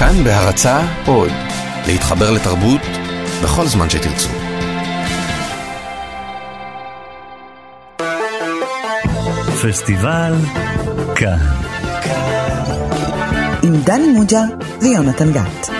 [0.00, 1.30] כאן בהרצה עוד,
[1.86, 2.80] להתחבר לתרבות
[3.42, 4.28] בכל זמן שתרצו.
[9.62, 10.34] פסטיבל
[11.14, 11.38] כאן.
[13.62, 14.42] עם דני מוג'ה
[14.80, 15.79] ויונתן גת.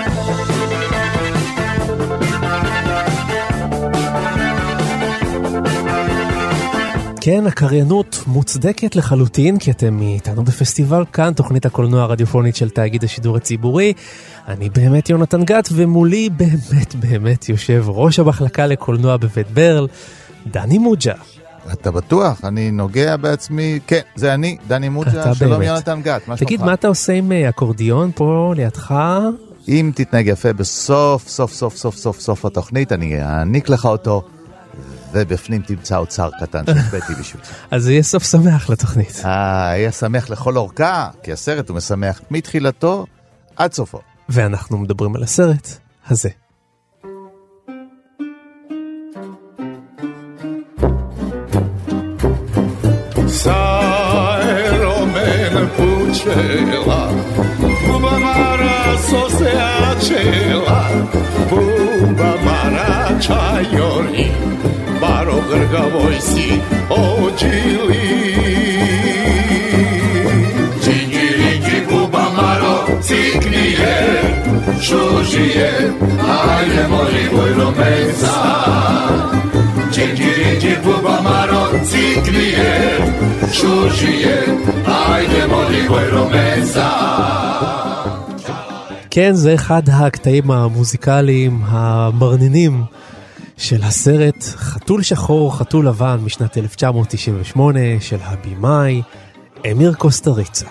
[7.22, 13.36] כן, הקריינות מוצדקת לחלוטין, כי אתם איתנו בפסטיבל כאן, תוכנית הקולנוע הרדיופונית של תאגיד השידור
[13.36, 13.92] הציבורי.
[14.48, 19.88] אני באמת יונתן גת, ומולי באמת באמת יושב ראש המחלקה לקולנוע בבית ברל,
[20.46, 21.14] דני מוג'ה.
[21.72, 22.44] אתה בטוח?
[22.44, 25.66] אני נוגע בעצמי, כן, זה אני, דני מוג'ה, שלום באמת.
[25.66, 26.40] יונתן גת, מה שלומך?
[26.40, 28.94] תגיד, מה אתה עושה עם אה, אקורדיון פה לידך?
[29.68, 34.22] אם תתנהג יפה בסוף, סוף, סוף, סוף, סוף, סוף התוכנית, אני אעניק לך אותו.
[35.12, 37.48] ובפנים תמצא אוצר קטן שהשבתי בשבילך.
[37.70, 39.22] אז יהיה סוף שמח לתוכנית.
[39.24, 43.06] אה, יהיה שמח לכל אורכה, כי הסרט הוא משמח מתחילתו
[43.56, 44.00] עד סופו.
[44.28, 45.68] ואנחנו מדברים על הסרט
[46.08, 46.28] הזה.
[56.22, 57.02] Cela,
[57.86, 60.80] Buba Mara Sociacela,
[61.50, 62.90] Buba Mara
[63.24, 64.26] Chayori,
[65.00, 68.04] Baro Grgavoisi, Ojili.
[70.82, 73.96] Džingiringi Buba Maro, Ciknije,
[74.82, 75.92] Šužije,
[76.48, 78.34] Ajde moli Vojromenca.
[79.92, 82.98] Džingiringi Buba Maro, Ciknije,
[83.52, 84.36] Šužije,
[85.12, 86.90] Ajde moli Vojromenca.
[89.10, 92.82] כן, זה אחד הקטעים המוזיקליים המרנינים
[93.60, 99.02] של הסרט חתול שחור, חתול לבן משנת 1998 של הבימאי
[99.70, 100.66] אמיר קוסטריצה.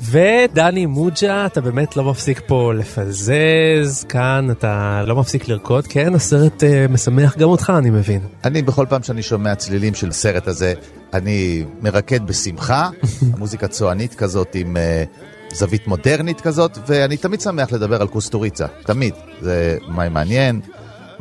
[0.00, 6.62] ודני מוג'ה, אתה באמת לא מפסיק פה לפזז, כאן אתה לא מפסיק לרקוד, כן, הסרט
[6.62, 8.20] uh, משמח גם אותך, אני מבין.
[8.44, 10.74] אני בכל פעם שאני שומע צלילים של הסרט הזה,
[11.12, 12.90] אני מרקד בשמחה,
[13.38, 19.14] מוזיקה צוענית כזאת עם uh, זווית מודרנית כזאת, ואני תמיד שמח לדבר על קוסטוריצה, תמיד.
[19.40, 20.60] זה מה מעניין.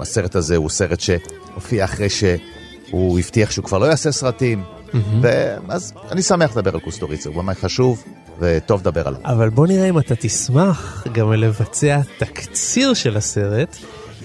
[0.02, 4.98] הסרט הזה הוא סרט שהופיע אחרי שהוא הבטיח שהוא כבר לא יעשה סרטים, mm-hmm.
[5.22, 8.04] ואז אני שמח לדבר על קוסטוריצה, הוא ממש חשוב.
[8.42, 9.20] וטוב לדבר עליו.
[9.24, 13.78] אבל בוא נראה אם אתה תשמח גם לבצע תקציר של הסרט,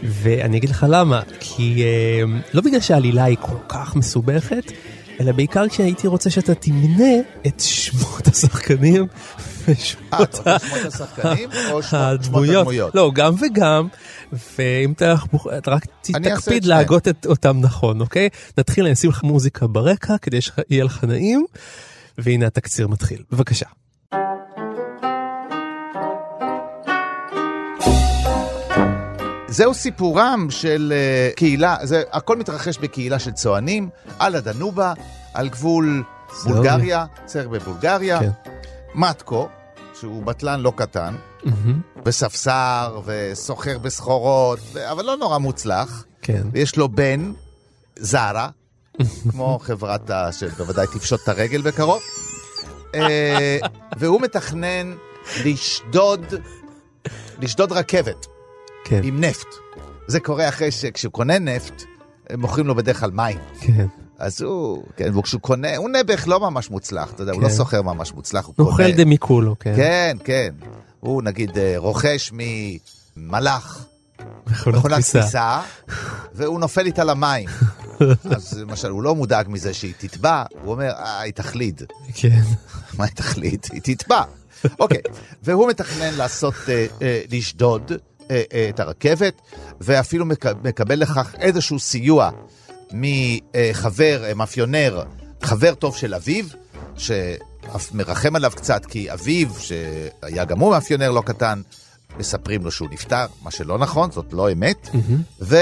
[0.03, 4.73] ואני אגיד לך למה, כי אה, לא בגלל שהעלילה היא כל כך מסובכת,
[5.21, 7.15] אלא בעיקר כשהייתי רוצה שאתה תמנה
[7.47, 9.07] את שמות השחקנים
[9.69, 10.57] ושמות אה,
[10.87, 12.95] השחקנים או שמות הדמויות?
[12.95, 13.89] לא, גם וגם,
[14.33, 15.15] ואם אתה,
[15.59, 18.29] אתה רק תקפיד להגות את אותם נכון, אוקיי?
[18.59, 21.45] נתחיל, אני אשים לך מוזיקה ברקע כדי שיהיה לך נעים,
[22.19, 23.23] והנה התקציר מתחיל.
[23.33, 23.67] בבקשה.
[29.57, 34.93] זהו סיפורם של uh, קהילה, זה, הכל מתרחש בקהילה של צוענים, על הדנובה,
[35.35, 36.03] על גבול
[36.45, 38.21] בולגריה, צריך בבולגריה.
[38.21, 38.31] כן.
[38.95, 39.49] מתקו,
[40.01, 41.49] שהוא בטלן לא קטן, mm-hmm.
[42.05, 44.91] וספסר, וסוחר בסחורות, ו...
[44.91, 46.05] אבל לא נורא מוצלח.
[46.23, 46.43] כן.
[46.53, 47.33] ויש לו בן,
[47.97, 48.49] זרה,
[49.31, 50.33] כמו חברת ה...
[50.33, 52.03] שבוודאי תפשוט את הרגל בקרוב.
[52.93, 52.97] uh,
[53.99, 54.95] והוא מתכנן
[55.45, 56.25] לשדוד,
[57.39, 58.27] לשדוד רכבת.
[58.89, 59.01] כן.
[59.05, 59.47] עם נפט.
[60.07, 61.83] זה קורה אחרי שכשהוא קונה נפט,
[62.31, 63.39] הם מוכרים לו בדרך כלל מים.
[63.61, 63.87] כן.
[64.19, 67.37] אז הוא, כן, וכשהוא קונה, הוא נעבך לא ממש מוצלח, אתה יודע, כן.
[67.37, 67.55] הוא לא כן.
[67.55, 68.71] סוחר ממש מוצלח, הוא קונה...
[68.71, 69.73] נוכל דמיקולו, כן.
[69.77, 70.55] כן, כן.
[71.01, 72.33] הוא נגיד אה, רוכש
[73.17, 73.87] ממלאך.
[74.47, 75.61] מכונת כביסה,
[76.35, 77.49] והוא נופל איתה למים.
[78.37, 81.83] אז למשל, הוא לא מודאג מזה שהיא תטבע, הוא אומר, אה, היא תחליד.
[82.15, 82.43] כן.
[82.99, 83.67] מה היא תחליד?
[83.73, 84.23] היא תטבע.
[84.81, 85.01] אוקיי,
[85.43, 87.93] והוא מתכנן לעשות, אה, אה, לשדוד
[88.31, 89.41] אה, אה, את הרכבת,
[89.81, 90.27] ואפילו
[90.65, 92.31] מקבל לכך איזשהו סיוע
[92.93, 95.03] מחבר, אה, מאפיונר,
[95.43, 96.45] חבר טוב של אביו,
[96.97, 101.61] שאף מרחם עליו קצת, כי אביו, שהיה גם הוא מאפיונר לא קטן,
[102.19, 104.89] מספרים לו שהוא נפטר, מה שלא נכון, זאת לא אמת.
[105.41, 105.57] ו...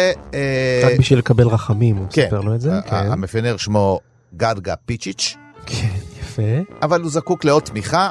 [0.84, 2.70] רק בשביל לקבל רחמים, הוא כן, מספר לו את זה.
[2.86, 4.00] כן, המאפיונר שמו
[4.36, 5.36] גדגה פיצ'יץ'.
[5.66, 6.42] כן, יפה.
[6.82, 8.10] אבל הוא זקוק לעוד תמיכה,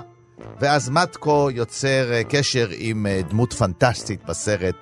[0.60, 4.76] ואז מתקו יוצר אה, קשר עם אה, דמות פנטסטית בסרט,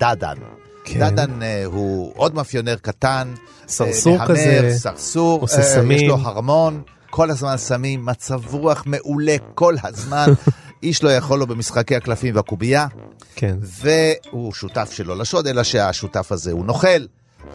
[0.00, 0.36] דדן.
[0.84, 1.00] כן.
[1.00, 3.34] דדן uh, הוא עוד מאפיונר קטן,
[3.68, 9.36] סרסור uh, כזה, סרסור, עושה סמים, יש לו הרמון, כל הזמן סמים, מצב רוח מעולה
[9.54, 10.26] כל הזמן,
[10.82, 12.86] איש לא יכול לו במשחקי הקלפים והקובייה,
[13.36, 13.56] כן.
[13.60, 17.06] והוא שותף שלו לשוד, אלא שהשותף הזה הוא נוכל.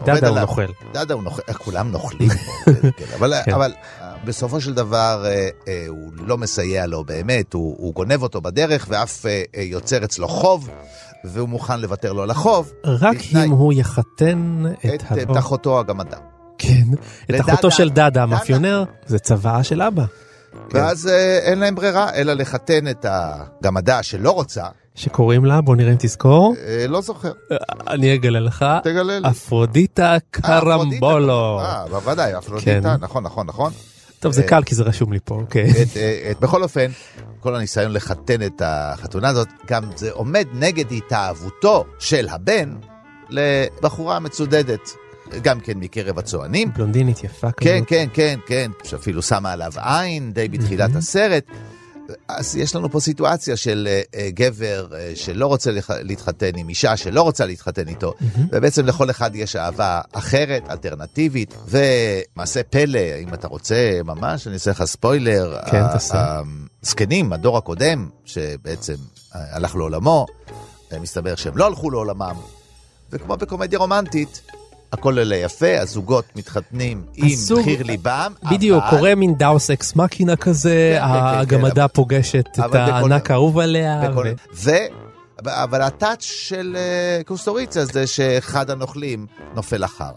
[0.04, 0.66] דדה הוא נוכל.
[0.92, 2.28] דדה הוא נוכל, כולם נוכלים,
[2.98, 3.52] כן, אבל, כן.
[3.52, 3.72] אבל
[4.24, 8.86] בסופו של דבר אה, אה, הוא לא מסייע לו באמת, הוא, הוא גונב אותו בדרך
[8.88, 10.70] ואף אה, אה, יוצר אצלו חוב,
[11.24, 12.72] והוא מוכן לוותר לו על החוב.
[12.84, 16.16] רק בתנאי- אם הוא יחתן את, את, את אחותו הגמדה.
[16.58, 16.82] כן,
[17.24, 17.52] את לדדה.
[17.52, 18.22] אחותו של דדה.
[18.22, 20.04] המאפיונר, זה צוואה של אבא.
[20.70, 20.78] כן.
[20.78, 24.64] ואז אה, אין להם ברירה אלא לחתן את הגמדה שלא רוצה,
[24.94, 26.54] שקוראים לה, בוא נראה אם תזכור.
[26.66, 27.32] אה, לא זוכר,
[27.88, 29.28] אני אגלה לך, תגלה לי.
[29.30, 31.60] אפרודיטה קרמבולו.
[31.60, 33.04] אה, בוודאי, אפרודיטה, כן.
[33.04, 33.72] נכון, נכון, נכון.
[34.20, 35.72] טוב, זה אה, קל כי זה רשום לי פה, אוקיי.
[35.96, 36.86] אה, את, בכל אופן,
[37.40, 42.74] כל הניסיון לחתן את החתונה הזאת, גם זה עומד נגד התאהבותו של הבן
[43.30, 44.90] לבחורה מצודדת,
[45.42, 46.72] גם כן מקרב הצוענים.
[46.72, 47.60] בלונדינית יפה כזאת.
[47.60, 51.44] כן, כן, כן, כן, שאפילו שמה עליו עין די בתחילת הסרט.
[52.28, 56.96] אז יש לנו פה סיטואציה של אה, גבר אה, שלא רוצה לח- להתחתן עם אישה
[56.96, 58.14] שלא רוצה להתחתן איתו,
[58.52, 64.70] ובעצם לכל אחד יש אהבה אחרת, אלטרנטיבית, ומעשה פלא, אם אתה רוצה ממש, אני אעשה
[64.70, 66.40] לך ספוילר, כן, תעשה.
[66.82, 68.94] הזקנים, הדור הקודם, שבעצם
[69.32, 70.26] הלך לעולמו,
[71.00, 72.34] מסתבר שהם לא הלכו לעולמם,
[73.12, 74.42] וכמו בקומדיה רומנטית,
[74.92, 77.28] הכל אלה יפה, הזוגות מתחתנים עם
[77.60, 81.92] בחיר ליבם, בדיוק, אבל- קורה מין deus ex machina כזה, כן, כן, כן, הגמדה אבל-
[81.92, 84.08] פוגשת את הענק האהוב עליה.
[84.10, 84.26] בכל...
[84.54, 84.70] ו- ו...
[85.46, 90.08] אבל ה touch של אה, קוסטוריצה זה שאחד הנוכלים נופל לחרא.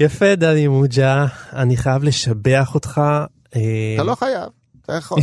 [0.00, 3.00] יפה, דני מוג'ה, אני חייב לשבח אותך.
[3.56, 3.60] אה,
[3.94, 4.48] אתה לא חייב,
[4.90, 5.18] אתה יכול.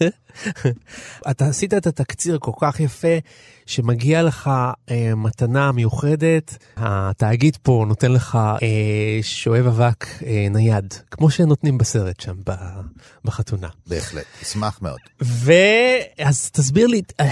[1.30, 3.18] אתה עשית את התקציר כל כך יפה,
[3.66, 4.50] שמגיע לך
[4.90, 6.56] אה, מתנה מיוחדת.
[6.76, 12.80] התאגיד פה נותן לך אה, שואב אבק אה, נייד, כמו שנותנים בסרט שם ב-
[13.24, 13.68] בחתונה.
[13.86, 14.98] בהחלט, אשמח מאוד.
[15.20, 17.30] ואז תסביר לי, אה,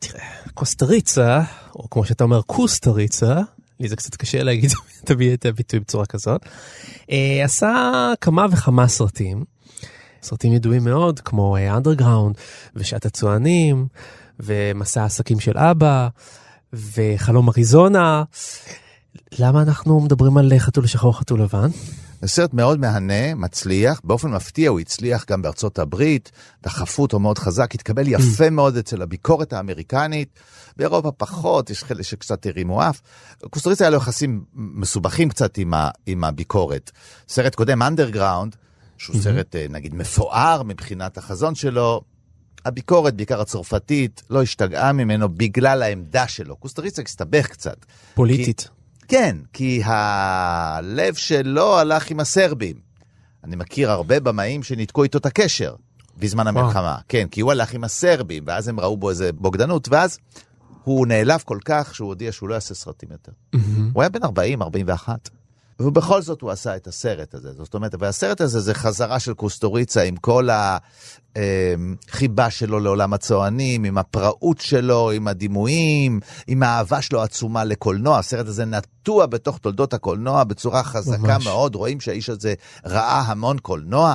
[0.00, 0.24] תראה,
[0.54, 1.42] קוסטריצה,
[1.74, 3.40] או כמו שאתה אומר קוסטריצה,
[3.80, 4.70] לי זה קצת קשה להגיד
[5.34, 6.40] את הביטוי בצורה כזאת,
[7.10, 9.55] אה, עשה כמה וכמה סרטים,
[10.22, 12.36] סרטים ידועים מאוד, כמו אנדרגראונד,
[12.76, 13.86] ושעת הצוענים,
[14.40, 16.08] ומסע העסקים של אבא,
[16.72, 18.22] וחלום אריזונה.
[19.38, 21.68] למה אנחנו מדברים על חתול שחור חתול לבן?
[22.22, 27.38] זה סרט מאוד מהנה, מצליח, באופן מפתיע הוא הצליח גם בארצות הברית, דחפו אותו מאוד
[27.38, 30.28] חזק, התקבל יפה מאוד אצל הביקורת האמריקנית,
[30.76, 33.00] באירופה פחות, יש חלק שקצת הרימו אף.
[33.50, 36.90] קוסטוריצה היה לו יחסים מסובכים קצת עם, ה, עם הביקורת.
[37.28, 38.56] סרט קודם, אנדרגראונד,
[38.98, 42.02] שהוא סרט אה, נגיד מפואר מבחינת החזון שלו,
[42.64, 46.56] הביקורת, בעיקר הצרפתית, לא השתגעה ממנו בגלל העמדה שלו.
[46.56, 47.86] קוסטוריצה הסתבך קצת.
[48.14, 48.68] פוליטית.
[49.08, 52.76] כן, כי הלב שלו הלך עם הסרבים.
[53.44, 55.74] אני מכיר הרבה במאים שניתקו איתו את הקשר
[56.18, 56.98] בזמן המלחמה.
[57.08, 60.18] כן, כי הוא הלך עם הסרבים, ואז הם ראו בו איזה בוגדנות, ואז
[60.84, 63.32] הוא נעלב כל כך שהוא הודיע שהוא לא יעשה סרטים יותר.
[63.92, 65.28] הוא היה בן 40, 41.
[65.80, 67.52] ובכל זאת הוא עשה את הסרט הזה.
[67.52, 70.48] זאת אומרת, והסרט הזה זה חזרה של קוסטוריצה עם כל
[71.36, 78.18] החיבה שלו לעולם הצוענים, עם הפראות שלו, עם הדימויים, עם האהבה שלו העצומה לקולנוע.
[78.18, 81.46] הסרט הזה נטוע בתוך תולדות הקולנוע בצורה חזקה ממש.
[81.46, 81.74] מאוד.
[81.74, 82.54] רואים שהאיש הזה
[82.86, 84.14] ראה המון קולנוע,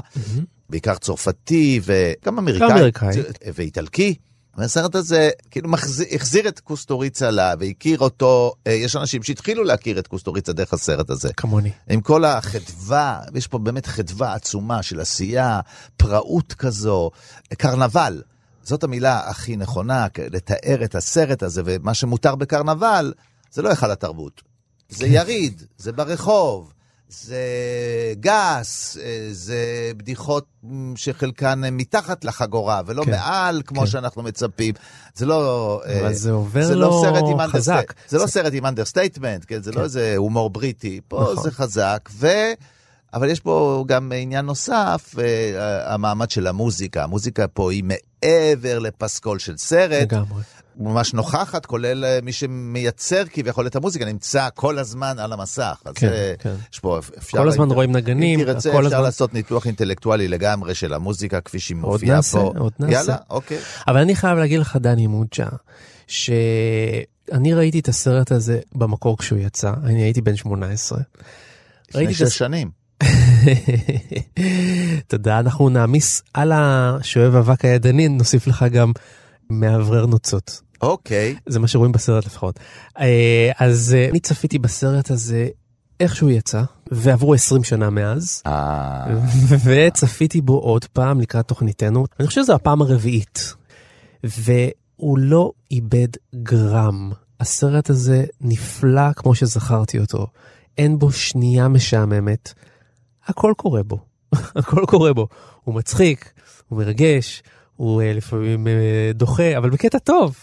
[0.70, 3.10] בעיקר צרפתי וגם אמריקאי, אמריקאי.
[3.54, 4.16] ואיטלקי.
[4.58, 10.00] והסרט הזה כאילו מחזיר, החזיר את קוסטוריצה לה והכיר אותו, אה, יש אנשים שהתחילו להכיר
[10.00, 11.34] את קוסטוריצה דרך הסרט הזה.
[11.34, 11.72] כמוני.
[11.90, 15.60] עם כל החדווה, יש פה באמת חדווה עצומה של עשייה,
[15.98, 17.12] פראות כזו,
[17.58, 18.22] קרנבל.
[18.64, 23.14] זאת המילה הכי נכונה, לתאר את הסרט הזה, ומה שמותר בקרנבל,
[23.52, 24.42] זה לא היכל התרבות.
[24.90, 26.74] זה יריד, זה ברחוב,
[27.12, 27.38] זה
[28.20, 29.58] גס, אה, זה
[29.98, 30.46] בדיחות
[30.96, 33.88] שחלקן הן מתחת לחגורה, ולא כן, מעל, כמו כן.
[33.88, 34.74] שאנחנו מצפים.
[35.16, 35.82] זה לא...
[35.86, 37.92] אבל אה, זה עובר זה לו לא סרט עם חזק.
[37.92, 39.62] understa- זה לא זה- סרט עם understatement, כן?
[39.62, 39.78] זה כן.
[39.78, 41.00] לא איזה הומור בריטי.
[41.08, 41.44] פה נכון.
[41.44, 42.28] זה חזק, ו...
[43.14, 47.04] אבל יש פה גם עניין נוסף, אה, המעמד של המוזיקה.
[47.04, 50.02] המוזיקה פה היא מעבר לפסקול של סרט.
[50.14, 50.42] לגמרי.
[50.82, 55.82] ממש נוכחת, כולל אה, מי שמייצר כביכול את המוזיקה, נמצא כל הזמן על המסך.
[55.86, 56.54] אז כן, אה, כן.
[56.74, 57.38] יש פה, אפשר...
[57.38, 61.60] כל הזמן רואים נגנים, אם תרצה, אפשר הזמן- לעשות ניתוח אינטלקטואלי לגמרי של המוזיקה כפי
[61.60, 62.54] שהיא מופיעה נעשה, פה.
[62.58, 62.94] עוד נעשה.
[62.94, 63.58] יאללה, אוקיי.
[63.88, 65.48] אבל אני חייב להגיד לך, דני מוג'ה,
[66.08, 71.00] שאני ראיתי את הסרט הזה במקור כשהוא יצא, אני הייתי בן 18.
[71.90, 72.82] לפני שש הס- שנים.
[75.08, 78.92] תודה, אנחנו נעמיס על השואב אבק הידני, נוסיף לך גם
[79.50, 80.62] מאוורר נוצות.
[80.82, 81.36] אוקיי.
[81.46, 82.60] זה מה שרואים בסרט לפחות.
[83.00, 85.48] אה, אז אה, אני צפיתי בסרט הזה
[86.00, 89.06] איך שהוא יצא, ועברו 20 שנה מאז, אה,
[89.66, 93.54] וצפיתי בו עוד פעם לקראת תוכניתנו, אני חושב שזו הפעם הרביעית.
[94.24, 97.12] והוא הוא לא איבד גרם.
[97.40, 100.28] הסרט הזה נפלא כמו שזכרתי אותו.
[100.78, 102.54] אין בו שנייה משעממת.
[103.26, 104.00] הכל קורה בו.
[104.56, 105.28] הכל קורה בו.
[105.64, 106.34] הוא מצחיק,
[106.68, 107.44] הוא מרגש,
[107.76, 108.68] הוא לפעמים
[109.14, 110.36] דוחה, אבל בקטע טוב.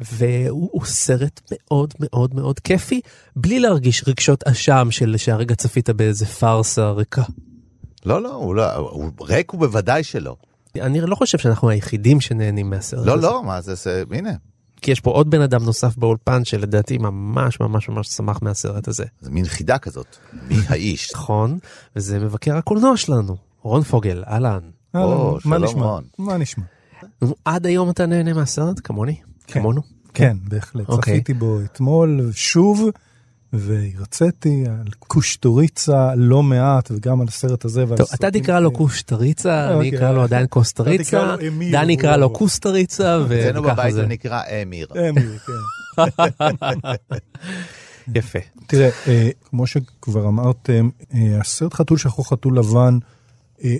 [0.00, 3.00] והוא סרט מאוד מאוד מאוד כיפי,
[3.36, 7.22] בלי להרגיש רגשות אשם של שהרגע צפית באיזה פארסה ריקה.
[8.06, 10.36] לא, לא, הוא לא, הוא ריק הוא בוודאי שלא.
[10.80, 13.26] אני לא חושב שאנחנו היחידים שנהנים מהסרט לא, הזה.
[13.26, 14.32] לא, מה זה, זה, הנה,
[14.82, 19.04] כי יש פה עוד בן אדם נוסף באולפן שלדעתי ממש ממש ממש שמח מהסרט הזה.
[19.20, 20.16] זה מין חידה כזאת.
[20.48, 21.12] מי האיש?
[21.14, 21.58] נכון,
[21.96, 24.60] וזה מבקר הקולנוע שלנו, רון פוגל, אהלן.
[24.94, 25.98] אהלן, מה נשמע?
[26.18, 26.64] מה נשמע?
[27.44, 28.80] עד היום אתה נהנה מהסרט?
[28.84, 29.16] כמוני?
[29.46, 29.60] כן.
[29.60, 29.82] כמונו?
[30.14, 30.88] כן, בהחלט.
[30.88, 31.14] אוקיי.
[31.14, 32.90] צפיתי בו אתמול שוב,
[33.52, 39.66] והרציתי על קושטוריצה לא מעט, וגם על הסרט הזה ועל טוב, אתה תקרא לו קושטריצה,
[39.66, 39.96] אני אוקיי.
[39.96, 41.36] אקרא לו עדיין קוסטריצה,
[41.72, 42.30] דני יקרא לו.
[42.30, 44.00] קוסטריצה, אצלנו וככה בבית זה.
[44.00, 44.86] זה נקרא אמיר.
[45.08, 46.04] אמיר, כן.
[48.14, 48.38] יפה.
[48.66, 53.08] תראה, אה, כמו שכבר אמרתם, אה, הסרט חתול שחור חתול לבן אה,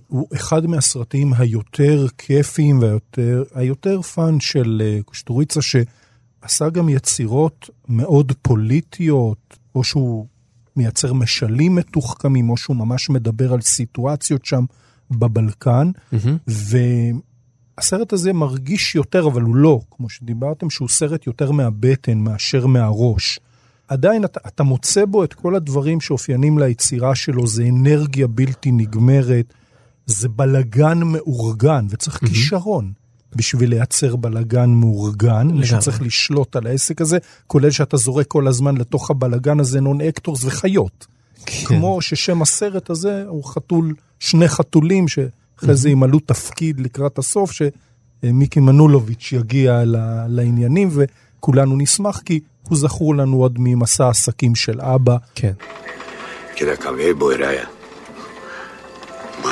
[0.08, 8.32] הוא אחד מהסרטים היותר כיפיים והיותר היותר fun של אה, קושטוריצה, שעשה גם יצירות מאוד
[8.42, 10.26] פוליטיות, או שהוא
[10.76, 14.64] מייצר משלים מתוחכמים, או שהוא ממש מדבר על סיטואציות שם
[15.10, 15.90] בבלקן.
[16.12, 16.38] מהמם.
[17.78, 23.40] והסרט הזה מרגיש יותר, אבל הוא לא, כמו שדיברתם, שהוא סרט יותר מהבטן מאשר מהראש.
[23.88, 29.54] עדיין אתה, אתה מוצא בו את כל הדברים שאופיינים ליצירה שלו, זה אנרגיה בלתי נגמרת,
[30.12, 32.28] זה בלגן מאורגן, וצריך mm-hmm.
[32.28, 32.92] כישרון
[33.36, 35.66] בשביל לייצר בלגן מאורגן, לגמרי.
[35.66, 40.44] שצריך לשלוט על העסק הזה, כולל שאתה זורק כל הזמן לתוך הבלגן הזה non actors
[40.44, 41.06] וחיות.
[41.46, 41.66] כן.
[41.66, 48.60] כמו ששם הסרט הזה הוא חתול, שני חתולים שאחרי זה ימלאו תפקיד לקראת הסוף, שמיקי
[48.60, 49.82] מנולוביץ' יגיע
[50.28, 55.16] לעניינים, וכולנו נשמח, כי הוא זכור לנו עוד ממסע עסקים של אבא.
[55.34, 55.52] כן.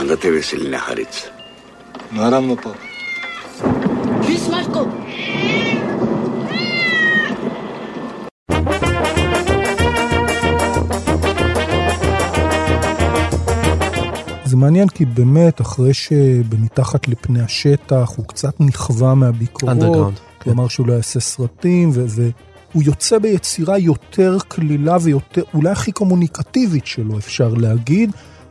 [0.09, 1.31] Veselina haritz.
[2.13, 2.73] Naravno, pa.
[4.27, 4.89] Bismarko!
[14.45, 20.51] זה מעניין כי באמת, אחרי שבמתחת לפני השטח הוא קצת נכווה מהביקורות, כן.
[20.51, 26.87] הוא אמר שהוא לא יעשה סרטים, והוא יוצא ביצירה יותר קלילה ויותר, אולי הכי קומוניקטיבית
[26.87, 28.11] שלו, אפשר להגיד.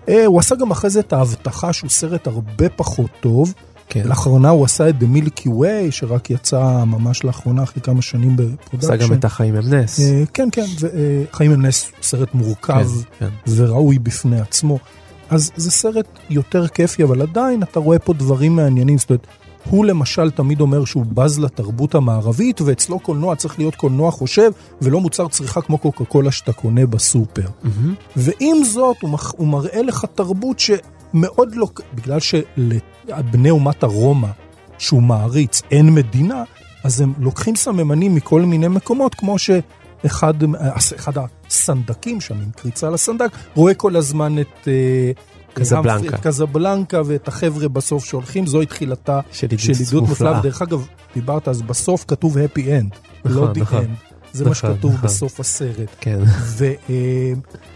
[0.09, 3.53] אה, הוא עשה גם אחרי זה את ההבטחה שהוא סרט הרבה פחות טוב.
[3.89, 4.07] כן.
[4.07, 8.40] לאחרונה הוא עשה את The Milky Way, שרק יצא ממש לאחרונה, אחרי כמה שנים ב
[8.40, 8.93] production.
[8.93, 9.99] עשה גם את החיים הם נס.
[9.99, 12.87] אה, כן, כן, וחיים הם נס, סרט מורכב
[13.19, 13.51] כן, כן.
[13.55, 14.79] וראוי בפני עצמו.
[15.29, 18.97] אז זה סרט יותר כיפי, אבל עדיין אתה רואה פה דברים מעניינים.
[18.97, 19.27] זאת אומרת,
[19.69, 24.51] הוא למשל תמיד אומר שהוא בז לתרבות המערבית, ואצלו קולנוע צריך להיות קולנוע חושב,
[24.81, 27.47] ולא מוצר צריכה כמו קוקה קולה שאתה קונה בסופר.
[27.63, 27.93] מהמם.
[28.15, 29.33] ועם זאת, הוא, מח...
[29.37, 31.67] הוא מראה לך תרבות שמאוד לא...
[31.93, 34.27] בגלל שלבני אומת הרומא,
[34.77, 36.43] שהוא מעריץ, אין מדינה,
[36.83, 40.33] אז הם לוקחים סממנים מכל מיני מקומות, כמו שאחד
[40.95, 41.13] אחד
[41.47, 44.67] הסנדקים שם, עם קריצה לסנדק, רואה כל הזמן את...
[44.67, 45.11] אה,
[45.53, 46.15] קזבלנקה.
[46.15, 49.47] את קזבלנקה ואת החבר'ה בסוף שהולכים, זוהי תחילתה של
[49.89, 50.39] עדות מופלאה.
[50.39, 53.83] ודרך אגב, דיברת, אז בסוף כתוב happy end, לא נכון, the נכון.
[53.83, 54.09] end.
[54.33, 55.09] זה מה נכון, שכתוב נכון.
[55.09, 55.89] בסוף הסרט.
[56.01, 56.19] כן.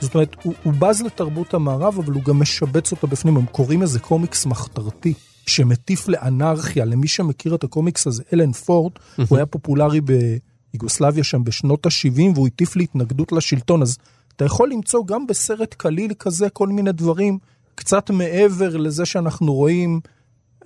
[0.02, 3.38] וזאת אומרת, הוא, הוא בז לתרבות המערב, אבל הוא גם משבץ אותה בפנים.
[3.38, 5.14] הם קוראים לזה קומיקס מחתרתי,
[5.46, 6.86] שמטיף לאנרכיה.
[6.86, 9.00] למי שמכיר את הקומיקס הזה, אלן פורט,
[9.30, 13.82] הוא היה פופולרי ביוגוסלביה שם בשנות ה-70, והוא הטיף להתנגדות לשלטון.
[13.82, 13.98] אז
[14.36, 17.38] אתה יכול למצוא גם בסרט קליל כזה כל מיני דברים,
[17.76, 20.00] קצת מעבר לזה שאנחנו רואים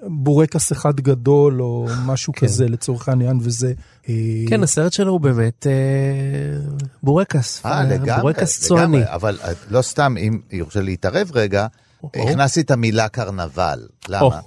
[0.02, 2.48] בורקס אחד גדול, או משהו כן.
[2.48, 3.74] כזה לצורך העניין, וזה...
[4.10, 4.14] אה,
[4.50, 5.72] כן, הסרט שלו הוא באמת אה,
[7.04, 7.66] בורקס.
[7.66, 9.02] אה, לגמרי, בורקס צועני.
[9.06, 11.68] אבל אה, לא סתם, אם יורשה להתערב רגע.
[12.04, 13.88] הכנסתי את המילה קרנבל.
[14.10, 14.40] למה?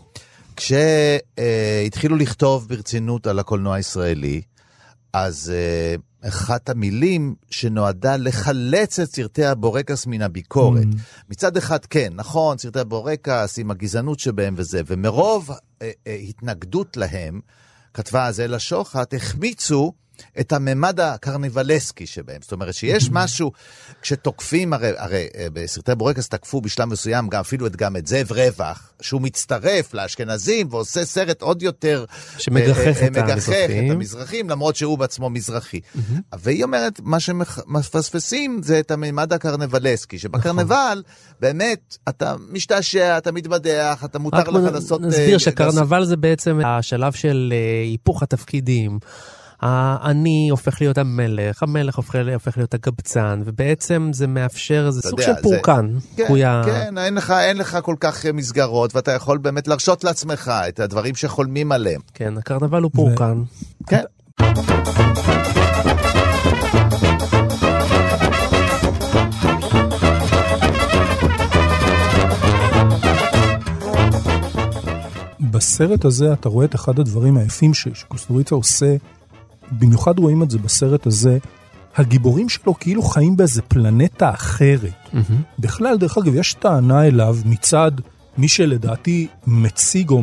[0.56, 4.42] כשהתחילו לכתוב ברצינות על הקולנוע הישראלי,
[5.12, 10.86] אז אה, אחת המילים שנועדה לחלץ את סרטי הבורקס מן הביקורת.
[11.30, 17.40] מצד אחד, כן, נכון, סרטי הבורקס עם הגזענות שבהם וזה, ומרוב אה, אה, התנגדות להם,
[17.94, 19.92] כתבה אז אלה שוחט, החמיצו
[20.40, 22.38] את הממד הקרניבלסקי שבהם.
[22.42, 23.52] זאת אומרת שיש משהו,
[24.02, 28.32] כשתוקפים, הרי, הרי אה, בסרטי בורקס תקפו בשלב מסוים גם אפילו את, גם את זאב
[28.32, 32.04] רווח, שהוא מצטרף לאשכנזים ועושה סרט עוד יותר...
[32.38, 33.48] שמגחך אה, אה, את מגחך.
[33.48, 35.80] את המזרחים, למרות שהוא בעצמו מזרחי.
[36.38, 41.02] והיא אומרת, מה שמפספסים זה את הממד הקרנבלסקי, שבקרנבל
[41.40, 45.00] באמת אתה משתעשע, אתה מתבדח, אתה מותר לך לעשות...
[45.00, 47.52] נסביר שקרנבל זה בעצם השלב של
[47.84, 48.98] היפוך התפקידים.
[49.62, 55.20] אני הופך להיות המלך, המלך הופך, הופך להיות הגבצן, ובעצם זה מאפשר, זה אתה סוג
[55.20, 55.94] יודע, של פורקן.
[56.16, 60.04] כן, קרויה- כן, אין לך, אין לך כל כך אה, מסגרות, ואתה יכול באמת להרשות
[60.04, 62.00] לעצמך את הדברים שחולמים עליהם.
[62.14, 63.42] כן, הקרנבל הוא פורקן.
[63.86, 64.02] כן.
[75.40, 78.96] בסרט הזה אתה רואה את אחד הדברים היפים שקוסטוריצה עושה,
[79.72, 81.38] במיוחד רואים את זה בסרט הזה,
[81.96, 85.10] הגיבורים שלו כאילו חיים באיזה פלנטה אחרת.
[85.58, 87.92] בכלל, דרך אגב, יש טענה אליו מצד
[88.38, 90.22] מי שלדעתי מציג או.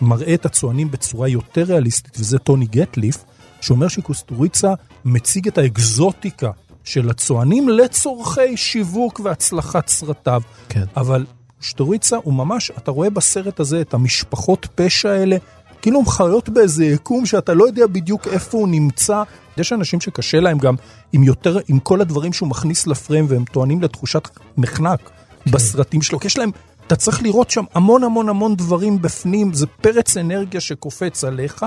[0.00, 3.24] מראה את הצוענים בצורה יותר ריאליסטית, וזה טוני גטליף,
[3.60, 6.50] שאומר שקוסטוריצה מציג את האקזוטיקה
[6.84, 10.42] של הצוענים לצורכי שיווק והצלחת סרטיו.
[10.68, 10.84] כן.
[10.96, 11.26] אבל
[11.60, 15.36] שטוריצה הוא ממש, אתה רואה בסרט הזה את המשפחות פשע האלה,
[15.82, 19.22] כאילו הם חיות באיזה יקום שאתה לא יודע בדיוק איפה הוא נמצא.
[19.56, 20.74] יש אנשים שקשה להם גם
[21.12, 25.10] עם יותר, עם כל הדברים שהוא מכניס לפריים והם טוענים לתחושת מחנק
[25.46, 26.50] בסרטים שלו, כי יש להם,
[26.86, 31.66] אתה צריך לראות שם המון המון המון דברים בפנים, זה פרץ אנרגיה שקופץ עליך.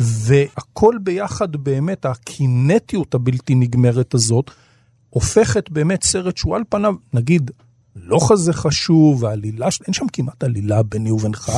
[0.00, 4.50] והכל ביחד באמת, הקינטיות הבלתי נגמרת הזאת,
[5.10, 7.50] הופכת באמת סרט שהוא על פניו, נגיד,
[7.96, 11.52] לא כזה חשוב, העלילה, אין שם כמעט עלילה ביני ובינך,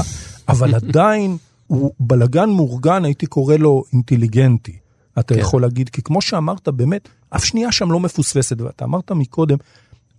[0.48, 1.36] אבל עדיין
[1.66, 4.78] הוא בלגן מאורגן, הייתי קורא לו אינטליגנטי.
[5.18, 5.40] אתה כן.
[5.40, 9.56] יכול להגיד, כי כמו שאמרת, באמת, אף שנייה שם לא מפוספסת, ואתה אמרת מקודם,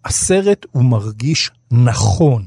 [0.06, 2.46] הסרט הוא מרגיש נכון.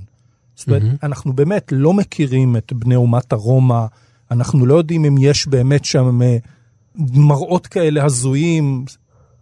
[0.54, 3.86] זאת אומרת, אנחנו באמת לא מכירים את בני אומת הרומא,
[4.30, 6.36] אנחנו לא יודעים אם יש באמת שם אה,
[6.96, 8.84] מראות כאלה הזויים,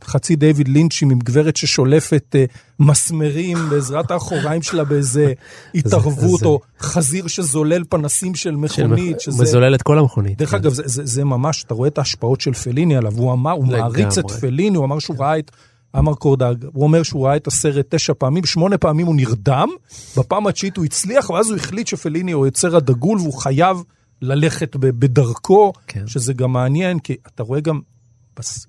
[0.04, 2.44] חצי דיוויד לינצ'ים עם גברת ששולפת אה,
[2.80, 5.32] מסמרים בעזרת האחוריים שלה באיזה
[5.74, 9.42] התערבות, או חזיר שזולל פנסים של מכונית, שזה...
[9.42, 10.38] מזולל את כל המכונית.
[10.38, 10.56] דרך כן.
[10.56, 13.66] אגב, זה, זה, זה ממש, אתה רואה את ההשפעות של פליני עליו, הוא אמר, הוא.
[13.66, 15.50] מעריץ את פליני, הוא אמר שהוא ראה את,
[15.98, 19.68] אמר קורדג, הוא אומר שהוא ראה את הסרט תשע פעמים, שמונה פעמים הוא נרדם,
[20.16, 23.82] בפעם התשיעית הוא הצליח, ואז הוא החליט שפליני הוא יוצר הדגול והוא חייב
[24.22, 26.06] ללכת בדרכו, כן.
[26.06, 27.80] שזה גם מעניין, כי אתה רואה גם,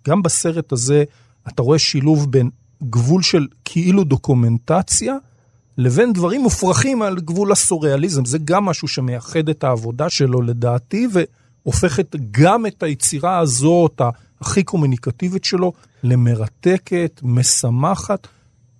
[0.07, 1.03] גם בסרט הזה,
[1.47, 2.49] אתה רואה שילוב בין
[2.83, 5.15] גבול של כאילו דוקומנטציה,
[5.77, 8.25] לבין דברים מופרכים על גבול הסוריאליזם.
[8.25, 14.01] זה גם משהו שמייחד את העבודה שלו לדעתי, והופכת גם את היצירה הזאת,
[14.41, 18.27] הכי קומוניקטיבית שלו, למרתקת, משמחת.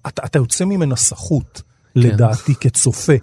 [0.08, 1.62] אתה, אתה יוצא ממנה סחוט,
[1.95, 3.13] לדעתי, כצופה.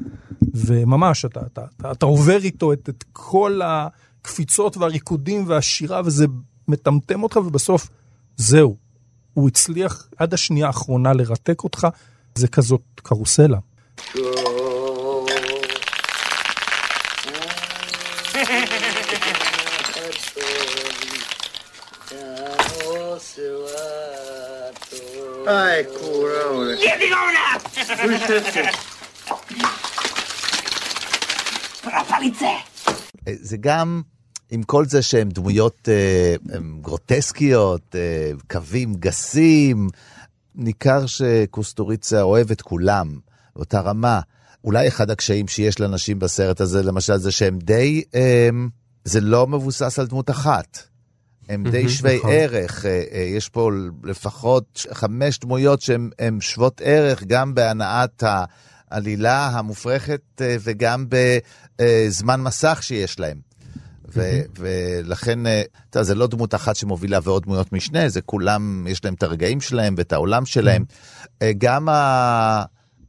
[0.54, 6.26] וממש, אתה, אתה, אתה, אתה עובר איתו את, את כל הקפיצות והריקודים והשירה, וזה
[6.68, 7.90] מטמטם אותך, ובסוף,
[8.37, 8.84] זהו.
[9.35, 11.87] הוא הצליח עד השנייה האחרונה לרתק אותך,
[12.35, 13.59] זה כזאת קרוסלה.
[33.27, 34.03] זה גם,
[34.50, 36.35] עם כל זה שהן דמויות אה,
[36.80, 39.88] גרוטסקיות, אה, קווים גסים,
[40.54, 43.18] ניכר שקוסטוריצה אוהב את כולם,
[43.57, 44.20] באותה רמה.
[44.64, 48.48] אולי אחד הקשיים שיש לאנשים בסרט הזה, למשל, זה שהם די, אה,
[49.04, 50.94] זה לא מבוסס על דמות אחת.
[51.48, 52.30] הם די שווי נכון.
[52.33, 53.70] ערך, אה, אה, יש פה
[54.04, 58.22] לפחות חמש דמויות שהן הן שוות ערך גם בהנעת
[58.90, 63.38] העלילה המופרכת אה, וגם בזמן מסך שיש להם.
[64.09, 68.87] ו- ולכן, אה, אתה יודע, זה לא דמות אחת שמובילה ועוד דמויות משנה, זה כולם,
[68.88, 70.85] יש להם את הרגעים שלהם ואת העולם שלהם.
[71.43, 72.64] אה, גם ה...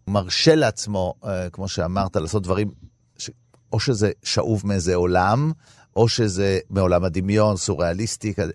[0.08, 2.72] מרשה לעצמו, אה, כמו שאמרת, לעשות דברים,
[3.18, 3.30] ש...
[3.74, 5.52] או שזה שאוב מאיזה עולם,
[5.96, 8.52] או שזה מעולם הדמיון, סוריאליסטי כזה.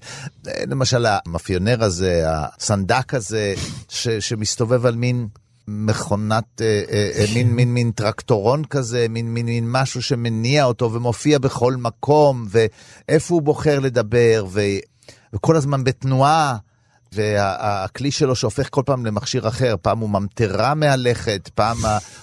[0.46, 3.54] למשל, המאפיונר הזה, הסנדק הזה,
[3.88, 4.08] ש...
[4.08, 5.28] שמסתובב על מין
[5.68, 10.92] מכונת, אה, אה, אה, מין, מין, מין טרקטורון כזה, מין, מין, מין משהו שמניע אותו
[10.92, 14.60] ומופיע בכל מקום, ואיפה הוא בוחר לדבר, ו...
[15.32, 16.56] וכל הזמן בתנועה.
[17.12, 21.76] והכלי שלו שהופך כל פעם למכשיר אחר, פעם הוא ממטרה מהלכת, פעם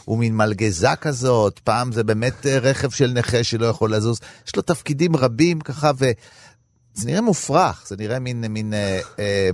[0.06, 4.20] הוא מין מלגזה כזאת, פעם זה באמת אה, רכב של נכה שלא יכול לזוז.
[4.48, 6.06] יש לו תפקידים רבים ככה, ו...
[6.94, 9.50] זה נראה מופרך, זה נראה מין, מין, אה, אה,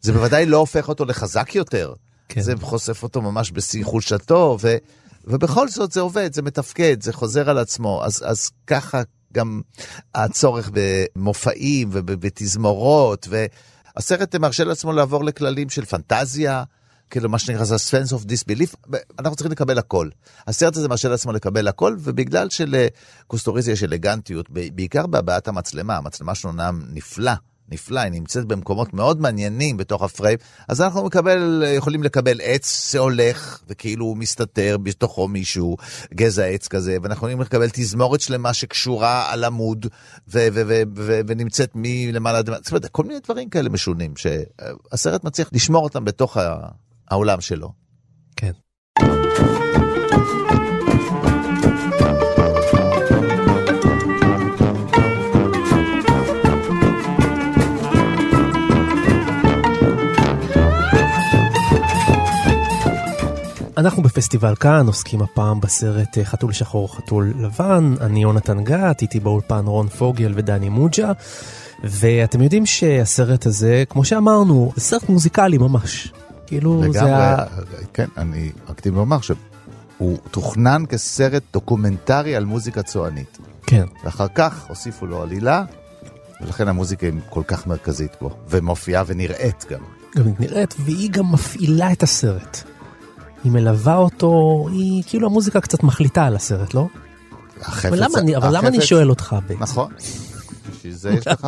[0.00, 1.94] זה בוודאי לא הופך אותו לחזק יותר.
[2.28, 2.40] כן.
[2.40, 4.76] זה חושף אותו ממש בשיא חולשתו, ו,
[5.24, 8.04] ובכל זאת זה עובד, זה מתפקד, זה חוזר על עצמו.
[8.04, 9.60] אז, אז ככה גם
[10.14, 16.64] הצורך במופעים ובתזמורות, והסרט מרשה לעצמו לעבור לכללים של פנטזיה,
[17.10, 20.08] כאילו מה שנקרא זה sense of disbelief, אנחנו צריכים לקבל הכל.
[20.46, 26.62] הסרט הזה מרשה לעצמו לקבל הכל, ובגלל שלקוסטוריזי יש אלגנטיות, בעיקר בהבעת המצלמה, המצלמה שלנו
[26.92, 27.32] נפלא,
[27.70, 33.62] נפלא, היא נמצאת במקומות מאוד מעניינים בתוך הפריים, אז אנחנו מקבל, יכולים לקבל עץ שהולך
[33.68, 35.76] וכאילו הוא מסתתר בתוכו מישהו,
[36.14, 39.86] גזע עץ כזה, ואנחנו יכולים לקבל תזמורת שלמה שקשורה על עמוד
[41.26, 46.36] ונמצאת מלמעלה, זאת אומרת, כל מיני דברים כאלה משונים, שהסרט מצליח לשמור אותם בתוך
[47.10, 47.72] העולם שלו.
[48.36, 48.52] כן.
[63.78, 69.20] אנחנו בפסטיבל כאן עוסקים הפעם בסרט אה, חתול שחור חתול לבן, אני יונתן גת, איתי
[69.20, 71.12] באולפן רון פוגל ודני מוג'ה,
[71.84, 76.12] ואתם יודעים שהסרט הזה, כמו שאמרנו, זה סרט מוזיקלי ממש.
[76.46, 77.44] כאילו זה לגמרי, ה...
[77.92, 83.38] כן, אני אקדים לומר שהוא תוכנן כסרט דוקומנטרי על מוזיקה צוענית.
[83.66, 83.84] כן.
[84.04, 85.64] ואחר כך הוסיפו לו עלילה,
[86.40, 89.80] ולכן המוזיקה היא כל כך מרכזית בו, ומופיעה ונראית גם.
[90.16, 92.62] גם נראית, והיא גם מפעילה את הסרט.
[93.44, 96.86] היא מלווה אותו, היא כאילו המוזיקה קצת מחליטה על הסרט, לא?
[97.60, 97.92] החפץ...
[97.92, 99.62] אבל למה אני, אבל למה אני שואל אותך בעצם?
[99.62, 99.92] נכון.
[100.70, 101.46] בשביל זה יש לך...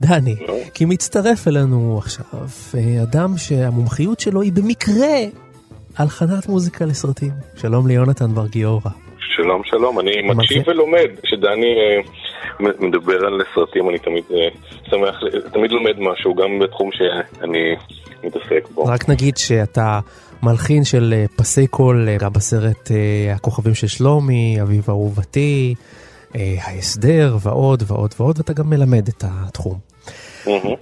[0.00, 0.36] דני,
[0.74, 5.16] כי מצטרף אלינו עכשיו אה, אדם שהמומחיות שלו היא במקרה
[5.96, 7.30] הלחנת מוזיקה לסרטים.
[7.56, 8.90] שלום ליונתן בר גיורא.
[9.18, 10.62] שלום שלום, אני מקשיב?
[10.68, 11.08] ולומד.
[11.22, 12.00] כשדני אה,
[12.80, 14.48] מדבר על סרטים אני תמיד אה,
[14.90, 15.20] שמח,
[15.52, 17.74] תמיד לומד משהו, גם בתחום שאני
[18.24, 18.84] מתעסק בו.
[18.84, 20.00] רק נגיד שאתה
[20.42, 25.74] מלחין של אה, פסי קול אה, גם בסרט אה, הכוכבים של שלומי, אביב אהובתי,
[26.36, 29.78] אה, ההסדר ועוד ועוד ועוד, ואתה גם מלמד את התחום.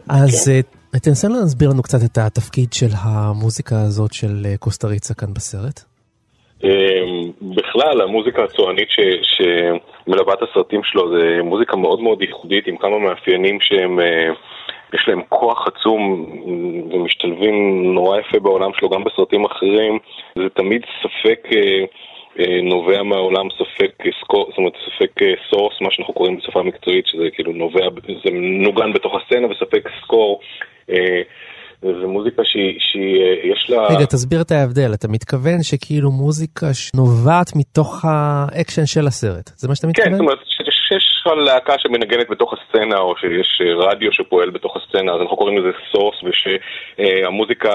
[0.08, 0.60] אז אה,
[1.00, 5.80] תנסה להסביר לנו קצת את התפקיד של המוזיקה הזאת של אה, קוסטה ריצה כאן בסרט.
[6.64, 6.70] אמ,
[7.56, 12.98] בכלל, המוזיקה הצוענית ש- שמלווה את הסרטים שלו זה מוזיקה מאוד מאוד ייחודית עם כמה
[12.98, 14.28] מאפיינים שהם, אה,
[14.94, 16.26] יש להם כוח עצום
[16.92, 19.98] ומשתלבים נורא יפה בעולם שלו, גם בסרטים אחרים.
[20.38, 21.84] זה תמיד ספק אה,
[22.38, 25.20] אה, נובע מהעולם, ספק אה, score, זאת אומרת ספק
[25.50, 27.88] source, מה שאנחנו קוראים בשפה מקצועית, שזה כאילו נובע,
[28.24, 28.30] זה
[28.66, 30.40] נוגן בתוך הסצנה, וספק score.
[31.82, 33.96] זה מוזיקה שהיא, שהיא, אה, יש לה...
[33.96, 39.74] רגע, תסביר את ההבדל, אתה מתכוון שכאילו מוזיקה שנובעת מתוך האקשן של הסרט, זה מה
[39.74, 40.12] שאתה כן, מתכוון?
[40.12, 40.38] זאת אומרת,
[40.90, 45.36] שיש לך להקה שמנגנת בתוך הסצנה, או שיש אה, רדיו שפועל בתוך הסצנה, אז אנחנו
[45.36, 47.70] קוראים לזה source, ושהמוזיקה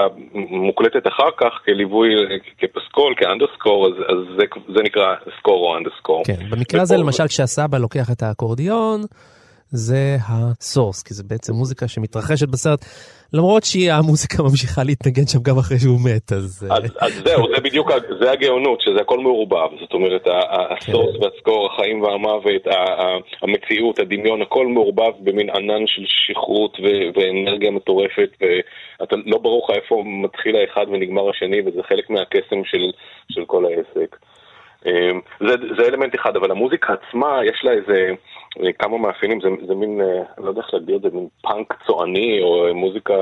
[0.50, 5.78] מוקלטת אחר כך כליווי, אה, כפסקול, כ underscore, אז, אז זה, זה נקרא score או
[5.78, 6.22] underscore.
[6.24, 9.00] כן, במקרה הזה למשל כשהסבא לוקח את האקורדיון,
[9.70, 12.84] זה ה source, כי זה בעצם מוזיקה שמתרחשת בסרט,
[13.32, 16.68] למרות שהמוזיקה ממשיכה להתנגן שם גם אחרי שהוא מת, אז...
[16.70, 19.70] אה, אז, אז זהו, זה בדיוק, זה הגאונות, שזה הכל מעורבב.
[19.80, 20.26] זאת אומרת,
[20.70, 22.62] הסורס והסקור, החיים והמוות,
[23.42, 29.76] המציאות, הדמיון, הכל מעורבב במין ענן של שכרות ו- ואנרגיה מטורפת, ואתה לא ברור לך
[29.76, 32.90] איפה מתחיל האחד ונגמר השני, וזה חלק מהקסם של,
[33.32, 34.16] של כל העסק.
[34.86, 38.10] אמ, זה, זה אלמנט אחד, אבל המוזיקה עצמה, יש לה איזה
[38.78, 40.06] כמה מאפיינים, זה, זה מין, אה,
[40.38, 43.14] אני לא יודע איך להגדיר את זה, מין פאנק צועני, או אה, מוזיקה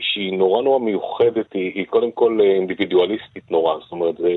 [0.00, 4.28] שהיא נורא נורא מיוחדת, היא, היא קודם כל אה, אינדיבידואליסטית נורא, זאת אומרת, זה,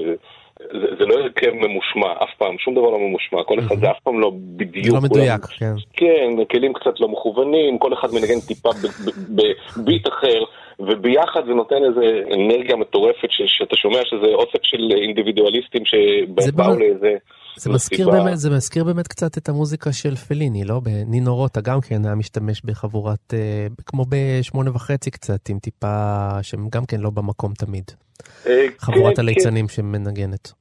[0.59, 3.99] זה, זה לא הרכב ממושמע, אף פעם, שום דבר לא ממושמע, כל אחד זה אף
[4.03, 4.85] פעם לא בדיוק.
[4.85, 6.05] זה לא מדויק, כולם- כן.
[6.37, 10.43] כן, כלים קצת לא מכוונים, כל אחד מנגן טיפה ב- ב- בביט אחר,
[10.79, 17.13] וביחד זה נותן איזה אנרגיה מטורפת ש- שאתה שומע שזה אוסף של אינדיבידואליסטים שבאו לאיזה...
[17.57, 18.09] זה מזכיר.
[18.09, 20.79] באמת, זה מזכיר באמת קצת את המוזיקה של פליני, לא?
[20.79, 26.67] בנינו רוטה גם כן היה משתמש בחבורת, אה, כמו בשמונה וחצי קצת, עם טיפה, שהם
[26.71, 27.83] גם כן לא במקום תמיד.
[28.47, 30.51] אה, חבורת כן, הליצנים שמנגנת.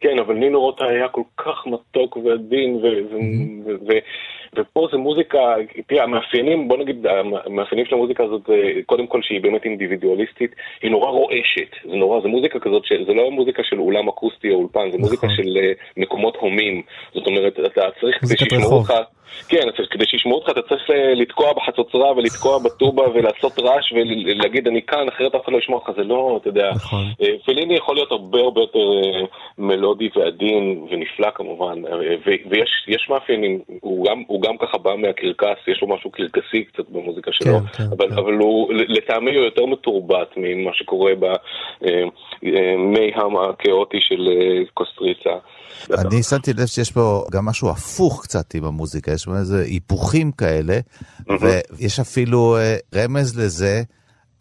[0.00, 3.16] כן, אבל נינו רוטה היה כל כך מתוק ועדין, ו- ו-
[3.66, 4.02] ו- ו-
[4.56, 5.38] ופה זה מוזיקה,
[5.86, 7.06] תראה, המאפיינים, בוא נגיד,
[7.46, 12.20] המאפיינים של המוזיקה הזאת זה קודם כל שהיא באמת אינדיבידואליסטית, היא נורא רועשת, זה נורא,
[12.20, 15.36] זה מוזיקה כזאת, שזה לא מוזיקה של אולם אקוסטי או אולפן, זה מוזיקה נכון.
[15.44, 16.82] של אה, מקומות הומים,
[17.14, 18.96] זאת אומרת, אתה צריך, שישמעו רחוב.
[19.48, 24.66] כן, אז כדי שישמעו אותך אתה צריך אה, לתקוע בחצוצרה ולתקוע בטובה ולעשות רעש ולהגיד
[24.68, 26.70] אני כאן, אחרת אף אחד לא ישמע אותך, זה לא, אתה יודע.
[26.74, 27.04] נכון.
[27.22, 29.26] אה, פליני יכול להיות הרבה הרבה יותר אה,
[29.58, 31.82] מלודי ועדין ונפלא כמובן,
[32.26, 36.88] ויש יש מאפיינים, הוא גם, הוא גם ככה בא מהקרקס, יש לו משהו קרקסי קצת
[36.88, 38.18] במוזיקה שלו, כן, כן, אבל, כן.
[38.18, 41.12] אבל הוא לטעמי הוא יותר מתורבת ממה שקורה
[42.42, 44.28] במיהם הכאוטי של
[44.74, 45.34] קוסטריצה.
[45.90, 50.32] אני שמתי לב שיש פה גם משהו הפוך קצת עם המוזיקה, יש פה איזה היפוכים
[50.32, 50.78] כאלה,
[51.40, 53.82] ויש אפילו אה, רמז לזה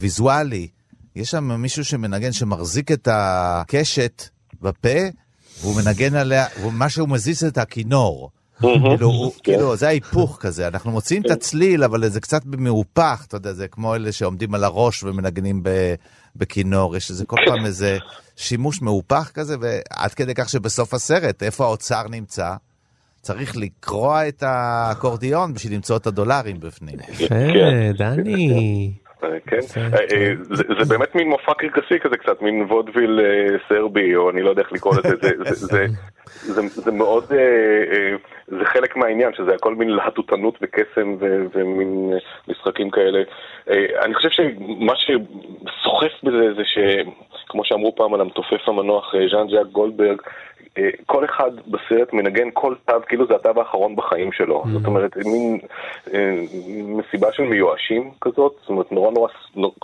[0.02, 0.68] ויזואלי.
[1.16, 4.24] יש שם מישהו שמנגן, שמחזיק את הקשת
[4.62, 4.90] בפה,
[5.62, 8.32] והוא מנגן עליה, ומה שהוא מזיז את הכינור.
[8.90, 13.38] כאילו, הוא- כאילו, זה ההיפוך כזה, אנחנו מוצאים את הצליל, אבל זה קצת במהופך, אתה
[13.38, 15.64] יודע, זה כמו אלה שעומדים על הראש ומנגנים
[16.36, 17.98] בכינור, יש איזה כל פעם איזה
[18.36, 22.54] שימוש מהופך כזה, ועד כדי כך שבסוף הסרט, איפה האוצר נמצא?
[23.22, 26.96] צריך לקרוע את האקורדיון בשביל למצוא את הדולרים בפנים.
[27.10, 27.36] יפה,
[27.98, 28.92] דני.
[29.24, 33.20] אה, כן, אה, אה, זה באמת מין מופע קרקסי כזה קצת, מין וודוויל
[33.70, 35.88] סרבי, או אני לא יודע איך לקרוא לזה, זה- זה- זה-
[36.54, 37.26] זה- זה מאוד,
[38.48, 41.16] זה חלק מהעניין, שזה הכל מין להטוטנות וקסם
[41.56, 42.14] ומין
[42.48, 43.20] משחקים כאלה.
[44.06, 50.22] אני חושב שמה שסוחף בזה זה שכמו שאמרו פעם על המתופף המנוח ז'אן ז'אק גולדברג,
[51.06, 54.64] כל אחד בסרט מנגן כל תו כאילו זה התו האחרון בחיים שלו.
[54.74, 55.60] זאת אומרת, מין
[56.14, 56.34] אה,
[56.86, 59.76] מסיבה של מיואשים כזאת, זאת אומרת, נורא נורא, נור-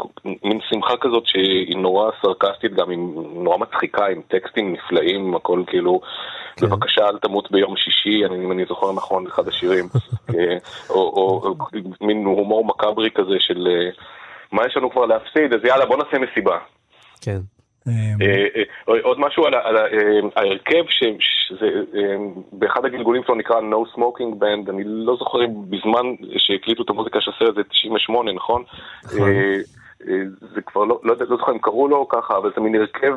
[0.44, 3.00] מין שמחה כזאת שהיא נורא סרקסטית גם, היא
[3.34, 6.02] נורא מצחיקה, עם טקסטים נפלאים, הכל כאילו,
[6.62, 9.86] בבקשה אל תמות ביום שישי, אם אני זוכר נכון, אחד השירים,
[10.36, 10.58] אה,
[10.90, 11.56] או, או, או
[12.02, 13.90] מין הומור מקאברי כזה של אה,
[14.52, 16.58] מה יש לנו כבר להפסיד, אז יאללה בוא נעשה מסיבה.
[17.22, 17.57] כן.
[17.88, 19.62] אה, אה, אה, עוד משהו על אה,
[20.36, 21.04] ההרכב, ש-
[21.48, 22.16] שזה אה,
[22.52, 26.06] באחד הגלגולים שלו נקרא No Smoking Band, אני לא זוכר אם בזמן
[26.38, 28.64] שהקליטו את המוזיקה של הסרט זה 98, נכון?
[29.06, 29.30] נכון.
[29.30, 29.54] אה,
[30.56, 33.14] זה כבר לא, לא לא זוכר אם קראו לו ככה, אבל זה מין הרכב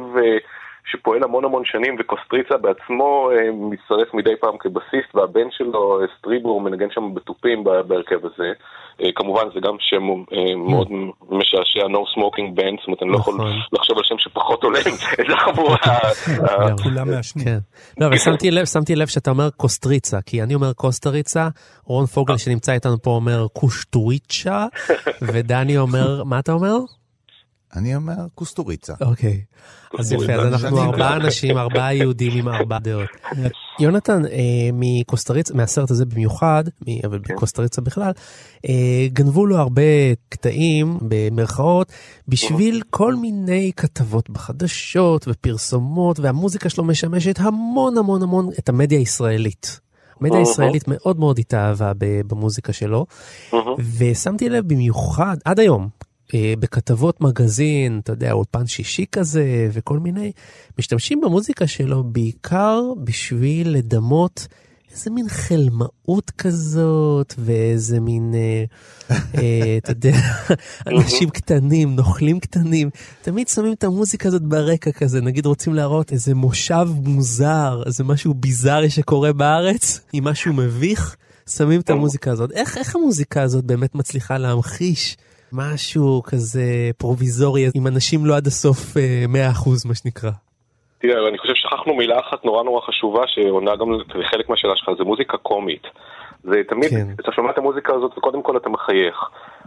[0.85, 6.61] שפועל המון המון שנים, וקוסטריצה בעצמו אה, מצטרף מדי פעם כבסיסט, והבן שלו, אה, סטריבור,
[6.61, 8.53] מנגן שם בתופים בהרכב הזה.
[9.03, 10.03] אה, כמובן זה גם שם
[10.57, 10.89] מאוד
[11.31, 13.53] משעשע, No Smoking Band, זאת אומרת אני לא יכול נכון.
[13.73, 14.81] לחשוב על שם שפחות הולם
[15.21, 15.77] את החבורה.
[16.83, 17.45] כולם מעשנים.
[17.45, 17.59] כן.
[18.01, 21.49] לא, אבל שמתי לב, שמתי לב שאתה אומר קוסטריצה, כי אני אומר קוסטריצה,
[21.85, 24.67] רון פוגל שנמצא איתנו פה אומר קושטוריצ'ה,
[25.33, 26.77] ודני אומר, מה אתה אומר?
[27.77, 28.95] אני אומר קוסטוריצה.
[29.01, 29.41] אוקיי.
[29.99, 31.17] אז יפה, אז אנחנו ארבעה.
[31.17, 33.09] אנשים, ארבעה יהודים עם ארבע דעות.
[33.81, 36.65] יונתן, אה, מקוסטריצה, מהסרט הזה במיוחד,
[37.05, 38.13] אבל בקוסטריצה בכלל,
[38.69, 39.83] אה, גנבו לו הרבה
[40.29, 41.93] קטעים, במרכאות,
[42.29, 49.81] בשביל כל מיני כתבות בחדשות ופרסומות, והמוזיקה שלו משמשת המון המון המון את המדיה הישראלית.
[50.21, 53.07] המדיה הישראלית מאוד מאוד התאהבה ב- במוזיקה שלו,
[53.99, 55.89] ושמתי לב במיוחד, עד היום,
[56.59, 60.33] בכתבות מגזין, אתה יודע, אולפן שישי כזה וכל מיני,
[60.79, 64.47] משתמשים במוזיקה שלו בעיקר בשביל לדמות
[64.93, 68.65] איזה מין חלמאות כזאת, ואיזה מין, אה,
[69.35, 70.17] אה, אתה יודע,
[70.87, 72.91] אנשים קטנים, נוכלים קטנים,
[73.23, 78.35] תמיד שמים את המוזיקה הזאת ברקע כזה, נגיד רוצים להראות איזה מושב מוזר, איזה משהו
[78.35, 81.17] ביזארי שקורה בארץ, עם משהו מביך,
[81.47, 82.53] שמים את המוזיקה הזאת.
[82.53, 85.17] איך, איך המוזיקה הזאת באמת מצליחה להמחיש
[85.53, 90.31] משהו כזה פרוביזורי, עם אנשים לא עד הסוף אה, 100% מה שנקרא?
[90.99, 95.05] תראה, אני חושב ששכחנו מילה אחת נורא נורא חשובה שעונה גם לחלק מהשאלה שלך, זה
[95.05, 95.83] מוזיקה קומית.
[96.45, 97.07] זה תמיד, כן.
[97.21, 99.17] אתה שומע את המוזיקה הזאת וקודם כל אתה מחייך.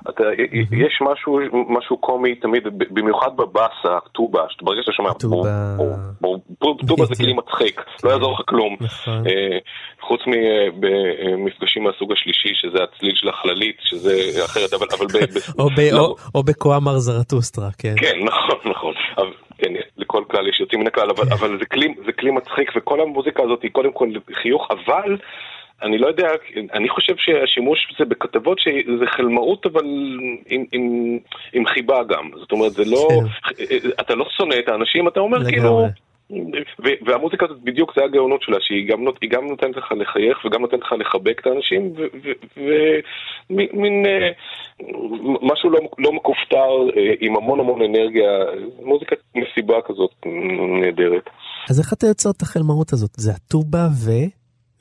[0.10, 0.24] אתה,
[0.72, 1.40] יש משהו,
[1.70, 7.06] משהו קומי תמיד, במיוחד בבאסה, טובה, ברגע שאתה שומע, טובה.
[7.16, 7.24] זה.
[7.24, 8.78] כלי מצחיק, לא יעזור לך כלום.
[8.82, 9.28] נכון.
[9.28, 9.58] אה,
[10.02, 14.88] חוץ ממפגשים מהסוג השלישי, שזה הצליל של החללית, שזה אחרת, אבל...
[14.98, 17.96] אבל ב- ב- או, ב, לא- או, או בקואמר זרטוסטרה, כן.
[17.98, 18.94] כן, נכון, נכון.
[19.18, 22.72] אבל, כן, לכל כלל יש יוצאים מן הכלל, אבל, אבל זה, כלי, זה כלי מצחיק,
[22.76, 24.10] וכל המוזיקה הזאת היא קודם כל
[24.42, 25.18] חיוך, אבל
[25.84, 26.28] אני לא יודע,
[26.74, 29.86] אני חושב שהשימוש בזה בכתבות שזה חלמאות, אבל
[30.50, 31.18] עם, עם,
[31.54, 32.30] עם חיבה גם.
[32.40, 33.08] זאת אומרת, זה לא,
[34.00, 35.52] אתה לא שונא את האנשים, אתה אומר לגמרי.
[35.52, 35.88] כאילו...
[36.84, 40.62] ו- והמוזיקה הזאת בדיוק זה הגאונות שלה, שהיא גם, נות, גם נותנת לך לחייך וגם
[40.62, 41.94] נותנת לך לחבק את האנשים,
[42.58, 44.30] ומין אה,
[45.42, 48.30] משהו לא, לא מכופתר אה, עם המון המון אנרגיה,
[48.84, 50.12] מוזיקת מסיבה כזאת
[50.82, 51.30] נהדרת.
[51.70, 53.12] אז איך אתה יוצר את החלמאות הזאת?
[53.18, 54.12] זה הטובה ו...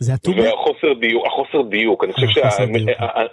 [0.02, 0.42] זה הטובה?
[0.42, 2.46] והחוסר דיוק, החוסר דיוק, אני חושב דיוק.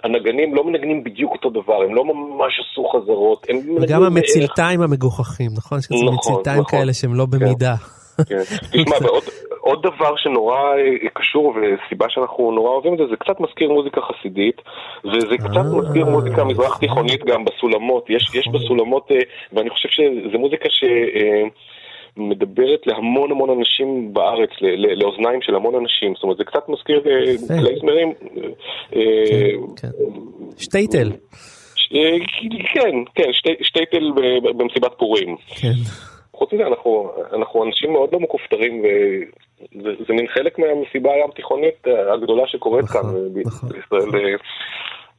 [0.02, 5.50] שהנגנים לא מנגנים בדיוק אותו דבר, הם לא ממש עשו חזרות, הם וגם המצלתיים המגוחכים,
[5.56, 5.78] נכון?
[5.78, 6.64] יש כזה נכון, נכון.
[6.64, 7.74] כאלה שהם לא במידה.
[8.28, 8.42] כן.
[8.72, 8.96] תשמע,
[9.60, 14.00] עוד דבר שנורא אה, קשור וסיבה שאנחנו נורא אוהבים את זה, זה קצת מזכיר מוזיקה
[14.00, 14.62] חסידית,
[15.04, 18.10] וזה קצת מזכיר מוזיקה מזרח תיכונית גם בסולמות.
[18.10, 19.16] יש, יש בסולמות, אה,
[19.52, 20.84] ואני חושב שזו מוזיקה ש...
[22.18, 24.50] אה, מדברת להמון המון אנשים בארץ,
[24.96, 28.12] לאוזניים של המון אנשים, זאת אומרת זה קצת מזכיר אה, קלייזמרים.
[28.96, 29.02] אה,
[29.76, 29.88] כן.
[30.58, 31.12] שטייטל.
[31.94, 32.16] אה,
[32.74, 33.30] כן, כן,
[33.62, 35.36] שטייטל ב- ב- במסיבת פורים.
[35.60, 35.72] כן.
[36.40, 41.86] חוץ מזה, אנחנו, אנחנו אנשים מאוד לא מכופתרים, וזה זה מין חלק מהמסיבה הים תיכונית
[41.86, 43.10] אה, הגדולה שקורית נכון, כאן
[43.46, 44.24] נכון, בישראל.
[44.24, 44.36] אה,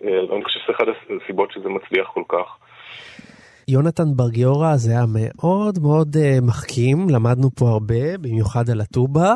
[0.04, 0.86] אה, אני חושב שזה אחת
[1.23, 2.58] הסיבות שזה מצליח כל כך.
[3.71, 9.34] יונתן בר גיורא זה היה מאוד מאוד uh, מחכים, למדנו פה הרבה, במיוחד על הטובה.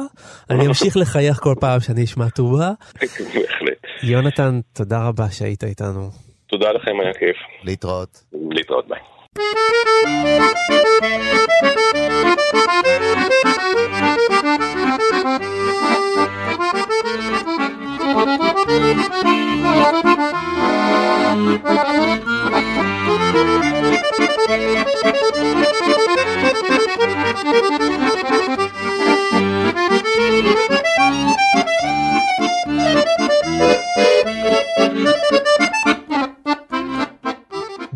[0.49, 2.71] אני אמשיך לחייך כל פעם שאני אשמע טובה.
[3.01, 3.81] בהחלט.
[4.03, 6.09] יונתן, תודה רבה שהיית איתנו.
[6.47, 7.37] תודה לכם, היה כיף.
[7.63, 8.23] להתראות.
[8.49, 8.99] להתראות, ביי.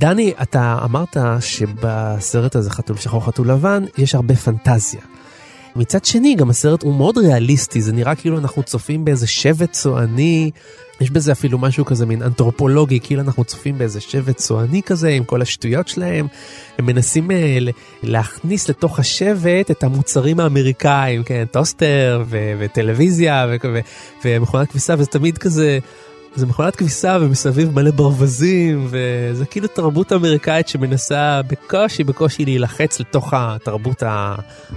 [0.10, 5.02] דני, אתה אמרת שבסרט הזה חתול שחור חתול לבן יש הרבה פנטזיה.
[5.76, 10.52] מצד שני, גם הסרט הוא מאוד ריאליסטי, זה נראה כאילו אנחנו צופים באיזה שבט צועני,
[11.02, 15.24] יש בזה אפילו משהו כזה מין אנתרופולוגי, כאילו אנחנו צופים באיזה שבט צועני כזה עם
[15.24, 16.28] כל השטויות שלהם.
[16.78, 17.58] הם מנסים אה,
[18.04, 23.80] להכניס לתוך השבט את המוצרים האמריקאים, כן, טוסטר ו- וטלוויזיה ו- ו-
[24.26, 25.80] ומכונת כביסה, וזה תמיד כזה...
[26.36, 33.34] זה מכונת כביסה ומסביב מלא ברווזים וזה כאילו תרבות אמריקאית שמנסה בקושי בקושי להילחץ לתוך
[33.34, 34.04] התרבות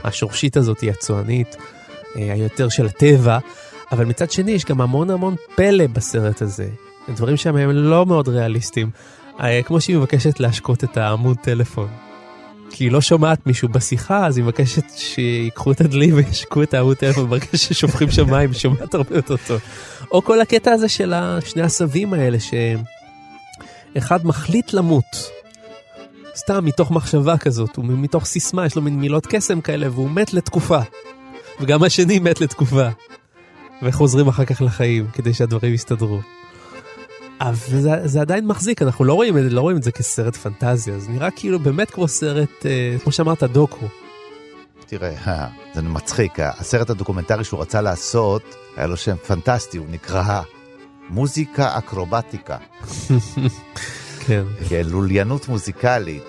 [0.05, 1.57] השורשית הזאת הצוענית
[2.17, 3.39] אה, היותר של הטבע.
[3.93, 6.69] אבל מצד שני יש גם המון המון פלא בסרט הזה.
[7.09, 8.91] דברים שם הם לא מאוד ריאליסטיים.
[9.41, 12.12] אה, כמו שהיא מבקשת להשקות את העמוד טלפון.
[12.83, 16.97] כי היא לא שומעת מישהו בשיחה אז היא מבקשת שיקחו את הדלי וישקו את העמוד
[16.97, 19.61] טלפון ברגע ששופכים שם מים היא שומעת הרבה יותר טוב.
[20.13, 21.15] או כל הקטע הזה של
[21.45, 22.39] שני הסבים האלה
[23.95, 25.31] שאחד מחליט למות.
[26.37, 30.81] סתם מתוך מחשבה כזאת, ומתוך סיסמה, יש לו מין מילות קסם כאלה, והוא מת לתקופה.
[31.61, 32.89] וגם השני מת לתקופה.
[33.83, 36.21] וחוזרים אחר כך לחיים, כדי שהדברים יסתדרו.
[37.43, 41.11] אבל זה, זה עדיין מחזיק, אנחנו לא רואים, לא רואים את זה כסרט פנטזיה, זה
[41.11, 43.87] נראה כאילו באמת כמו סרט, אה, כמו שאמרת, דוקו.
[44.87, 45.15] תראה,
[45.75, 48.43] זה מצחיק, הסרט הדוקומנטרי שהוא רצה לעשות,
[48.77, 50.43] היה לו שם פנטסטי, הוא נקרא
[51.09, 52.57] מוזיקה אקרובטיקה.
[54.27, 54.45] כן.
[54.69, 56.25] כן, לוליינות מוזיקלית.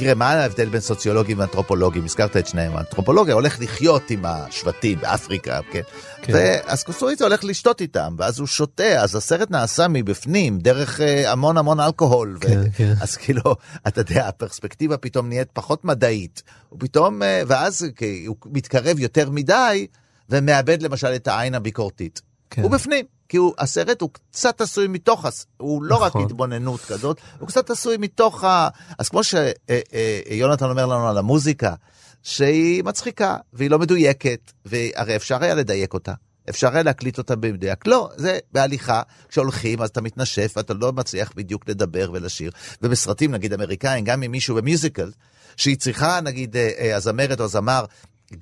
[0.00, 2.04] אה, תראה, מה ההבדל בין סוציולוגים ואנתרופולוגים?
[2.04, 2.76] הזכרת את שניהם.
[2.76, 5.80] האנתרופולוגיה הולך לחיות עם השבטים באפריקה, כן?
[6.22, 6.32] כן.
[6.32, 11.80] והסקוסטוריצה הולך לשתות איתם, ואז הוא שותה, אז הסרט נעשה מבפנים, דרך אה, המון המון
[11.80, 12.36] אלכוהול.
[12.36, 12.94] ו- כן, כן.
[13.00, 13.42] אז כאילו,
[13.88, 16.42] אתה יודע, הפרספקטיבה פתאום נהיית פחות מדעית.
[16.68, 19.86] הוא פתאום, אה, ואז כי הוא מתקרב יותר מדי,
[20.30, 22.20] ומאבד למשל את העין הביקורתית.
[22.50, 22.62] כן.
[22.62, 26.24] הוא בפנים, כי הוא, הסרט הוא קצת עשוי מתוך, הוא לא רק נכון.
[26.24, 28.68] התבוננות כזאת, הוא קצת עשוי מתוך ה...
[28.98, 31.74] אז כמו שיונתן אומר לנו על המוזיקה,
[32.22, 36.12] שהיא מצחיקה, והיא לא מדויקת, והרי אפשר היה לדייק אותה.
[36.50, 37.86] אפשר היה להקליט אותה במדויק.
[37.86, 42.50] לא, זה בהליכה, כשהולכים אז אתה מתנשף ואתה לא מצליח בדיוק לדבר ולשיר.
[42.82, 45.10] ובסרטים, נגיד אמריקאים, גם עם מישהו במיוזיקל,
[45.56, 47.84] שהיא צריכה, נגיד, אה, אה, הזמרת או הזמר,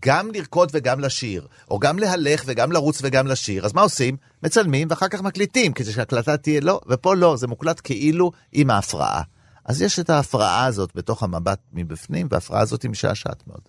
[0.07, 4.17] גם לרקוד וגם לשיר, או גם להלך וגם לרוץ וגם לשיר, אז מה עושים?
[4.43, 9.23] מצלמים ואחר כך מקליטים, כדי שההקלטה תהיה לא, ופה לא, זה מוקלט כאילו עם ההפרעה.
[9.65, 13.61] אז יש את ההפרעה הזאת בתוך המבט מבפנים, וההפרעה הזאת היא משעשעת מאוד.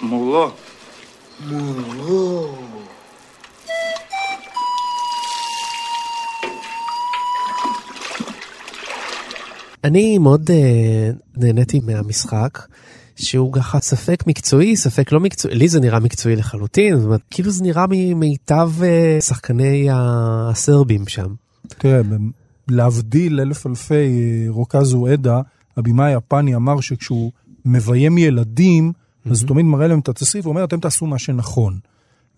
[0.00, 0.50] מולו
[9.84, 10.54] אני מאוד uh,
[11.36, 12.58] נהניתי מהמשחק.
[13.16, 17.50] שהוא ככה ספק מקצועי, ספק לא מקצועי, לי זה נראה מקצועי לחלוטין, זאת אומרת, כאילו
[17.50, 21.34] זה נראה ממיטב uh, אה, שחקני הסרבים שם.
[21.68, 22.00] תראה,
[22.68, 25.40] להבדיל אלף אלפי אה, רוקזו עדה,
[25.76, 27.32] הבמאי היפני אמר שכשהוא
[27.64, 28.92] מביים ילדים,
[29.30, 31.78] אז הוא תמיד מראה להם את התסריט ואומר, אתם תעשו מה שנכון.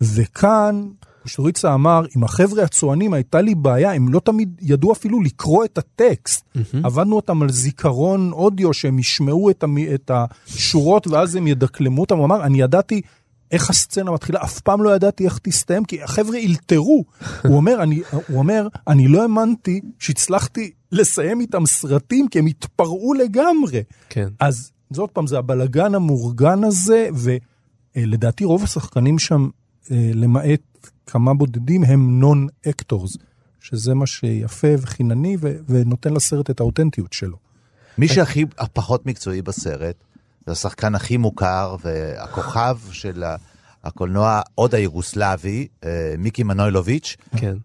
[0.01, 0.89] וכאן,
[1.25, 5.79] שטוריצה אמר, עם החבר'ה הצוענים הייתה לי בעיה, הם לא תמיד ידעו אפילו לקרוא את
[5.79, 6.45] הטקסט.
[6.85, 9.79] עבדנו אותם על זיכרון אודיו, שהם ישמעו את, המ...
[9.95, 12.17] את השורות ואז הם ידקלמו אותם.
[12.17, 13.01] הוא אמר, אני ידעתי
[13.51, 17.05] איך הסצנה מתחילה, אף פעם לא ידעתי איך תסתיים, כי החבר'ה אלתרו.
[17.49, 23.15] הוא אומר, אני, הוא אומר, אני לא האמנתי שהצלחתי לסיים איתם סרטים, כי הם התפרעו
[23.15, 23.83] לגמרי.
[24.09, 24.29] כן.
[24.41, 27.09] אז זה עוד פעם, זה הבלגן המאורגן הזה,
[27.97, 29.49] ולדעתי רוב השחקנים שם,
[29.91, 30.61] אה, למעט
[31.07, 33.17] כמה בודדים, הם non actors,
[33.61, 37.37] שזה מה שיפה וחינני ו- ונותן לסרט את האותנטיות שלו.
[37.99, 39.97] מי שהכי הפחות מקצועי בסרט,
[40.47, 43.25] זה השחקן הכי מוכר והכוכב של
[43.85, 47.57] הקולנוע עוד היוגוסלבי, אה, מיקי מנולוביץ', כן.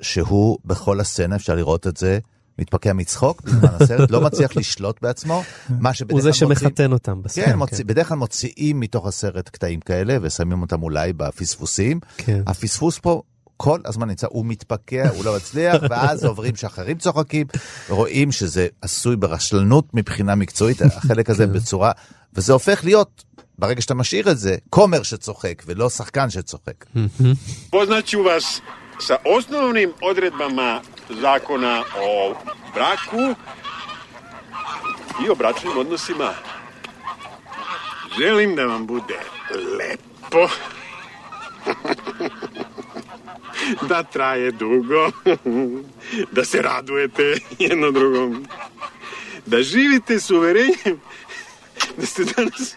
[0.00, 2.18] שהוא בכל הסצנה, אפשר לראות את זה,
[2.60, 5.42] מתפקע מצחוק בזמן הסרט, לא מצליח לשלוט בעצמו,
[5.80, 7.44] מה שבדרך הוא כלל זה מוצאים- שמחתן אותם בסרט.
[7.44, 12.00] כן, מוציא, בדרך כלל מוציאים מתוך הסרט קטעים כאלה ושמים אותם אולי בפספוסים.
[12.16, 12.42] כן.
[12.46, 13.22] הפספוס פה
[13.56, 17.46] כל הזמן נמצא, הוא מתפקע, הוא לא מצליח, ואז עוברים שאחרים צוחקים,
[17.88, 21.92] רואים שזה עשוי ברשלנות מבחינה מקצועית, החלק הזה בצורה,
[22.34, 23.24] וזה הופך להיות,
[23.58, 26.84] ברגע שאתה משאיר את זה, כומר שצוחק ולא שחקן שצוחק.
[27.72, 28.46] Poznaću vas
[29.06, 30.70] sa osnovnim odredbama
[31.10, 32.34] zakona o
[32.74, 33.34] braku
[35.24, 36.34] i o bračnim odnosima.
[38.18, 39.18] Želim da vam bude
[39.78, 40.48] lepo,
[43.88, 45.10] da traje dugo,
[46.36, 48.46] da se radujete jedno drugom,
[49.46, 51.00] da živite s uverenjem
[51.96, 52.76] da ste danas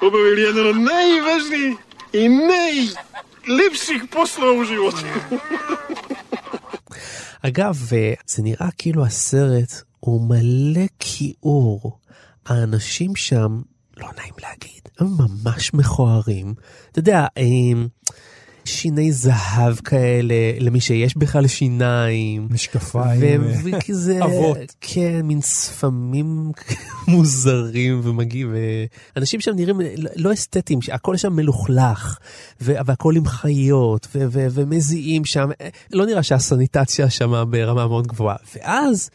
[0.00, 1.76] obavili jedan od najvažnijih
[2.12, 4.98] i najlepših poslova u životu.
[7.42, 11.98] אגב, אה, זה נראה כאילו הסרט הוא מלא כיעור.
[12.46, 13.62] האנשים שם,
[13.96, 16.54] לא נעים להגיד, הם ממש מכוערים.
[16.90, 17.82] אתה יודע, אה,
[18.68, 22.48] שיני זהב כאלה, למי שיש בכלל שיניים.
[22.50, 24.56] משקפיים, אה, וכזה, אבות.
[24.80, 26.52] כן, מין שפמים
[27.08, 28.54] מוזרים ומגיעים,
[29.16, 32.18] אנשים שם נראים לא- לא אסתטיים, הכל שם מלוכלך,
[32.60, 35.48] ו- והכל עם חיות, ו- ו- ומזיעים שם,
[35.92, 38.36] לא נראה שהסניטציה שם ברמה מאוד גבוהה.
[38.54, 39.10] ואז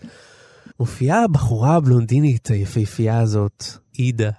[0.79, 4.29] מופיעה הבחורה הבלונדינית היפהפייה הזאת, עידה,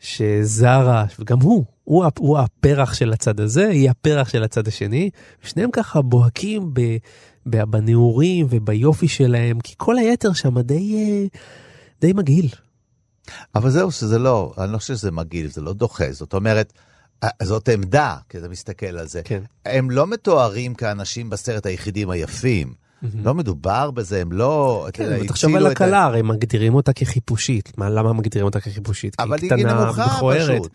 [0.00, 5.10] שזרה, וגם הוא, הוא, הוא הפרח של הצד הזה, היא הפרח של הצד השני,
[5.44, 6.80] ושניהם ככה בוהקים ב,
[7.46, 11.26] ב, בנעורים וביופי שלהם, כי כל היתר שם די, אה,
[12.00, 12.48] די מגעיל.
[13.54, 16.72] אבל זהו שזה לא, אני לא חושב שזה מגעיל, זה לא דוחה, זאת אומרת,
[17.22, 19.22] אה, זאת עמדה, כי אתה מסתכל על זה.
[19.24, 19.42] כן.
[19.66, 22.74] הם לא מתוארים כאנשים בסרט היחידים היפים.
[23.24, 24.86] לא מדובר בזה, הם לא...
[24.92, 27.72] כן, תחשוב על הכלה, הרי מגדירים אותה כחיפושית.
[27.78, 29.16] מה, למה מגדירים אותה כחיפושית?
[29.16, 29.90] כי אבל היא קטנה.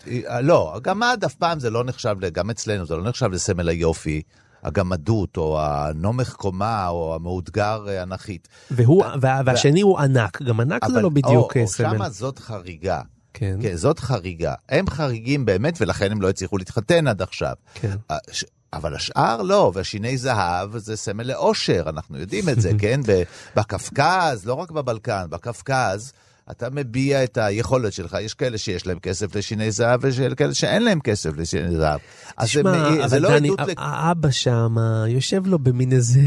[0.06, 3.70] היא- אה, לא, הגמד אף פעם זה לא נחשב, גם אצלנו זה לא נחשב לסמל
[3.70, 4.22] היופי.
[4.64, 8.48] הגמדות, או הנומך קומה, או המאותגר אה, אנכית.
[8.72, 11.90] והוא, וה, והשני הוא ענק, גם ענק זה אבל- לא בדיוק אה, או, סמל.
[11.98, 13.02] שמה זאת חריגה.
[13.34, 13.58] כן.
[13.62, 14.54] כן, זאת חריגה.
[14.70, 17.54] הם חריגים באמת, ולכן הם לא הצליחו להתחתן עד עכשיו.
[17.74, 17.96] כן.
[18.74, 23.02] אבל השאר לא, והשיני זהב זה סמל לאושר, אנחנו יודעים את זה, כן?
[23.08, 23.24] ב-
[23.56, 26.14] בקווקז, לא רק בבלקן, בקווקז,
[26.52, 28.18] אתה מביע את היכולת שלך.
[28.22, 32.00] יש כאלה שיש להם כסף לשיני זהב, ויש כאלה שאין להם כסף לשיני זהב.
[32.38, 33.60] אז זה, תשמע, מעי- זה לא דני, עדות...
[33.60, 34.76] ה- ל- האבא שם
[35.08, 36.20] יושב לו במין איזה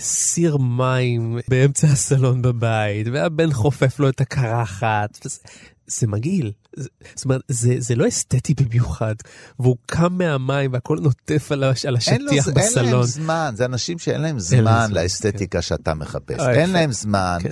[0.00, 5.18] סיר מים באמצע הסלון בבית, והבן חופף לו את הקרחת.
[5.24, 5.38] וזה-
[5.86, 6.52] זה מגעיל.
[7.14, 9.14] זאת אומרת, זה, זה לא אסתטי במיוחד,
[9.60, 13.06] והוא קם מהמים והכל נוטף על, הש- על אין, לו, השטיח ז- אין להם בסלון.
[13.06, 16.40] זמן, זה אנשים שאין להם להם זמן זמן, לאסתטיקה שאתה מחפש.
[16.40, 16.70] אין.
[16.70, 17.38] להם זמן.
[17.42, 17.50] כן.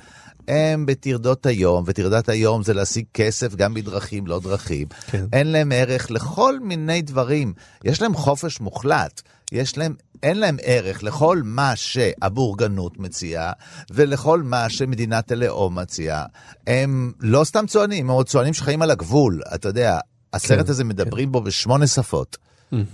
[0.49, 4.87] הם בטרדות היום, וטרדת היום זה להשיג כסף גם בדרכים לא דרכים.
[5.11, 5.27] כן.
[5.33, 7.53] אין להם ערך לכל מיני דברים.
[7.85, 9.23] יש להם חופש מוחלט.
[9.53, 13.53] יש להם, אין להם ערך לכל מה שהבורגנות מציעה,
[13.91, 16.25] ולכל מה שמדינת הלאום מציעה.
[16.67, 19.43] הם לא סתם צוענים, הם עוד צוענים שחיים על הגבול.
[19.55, 19.99] אתה יודע,
[20.33, 22.37] הסרט כן, הזה מדברים בו בשמונה שפות.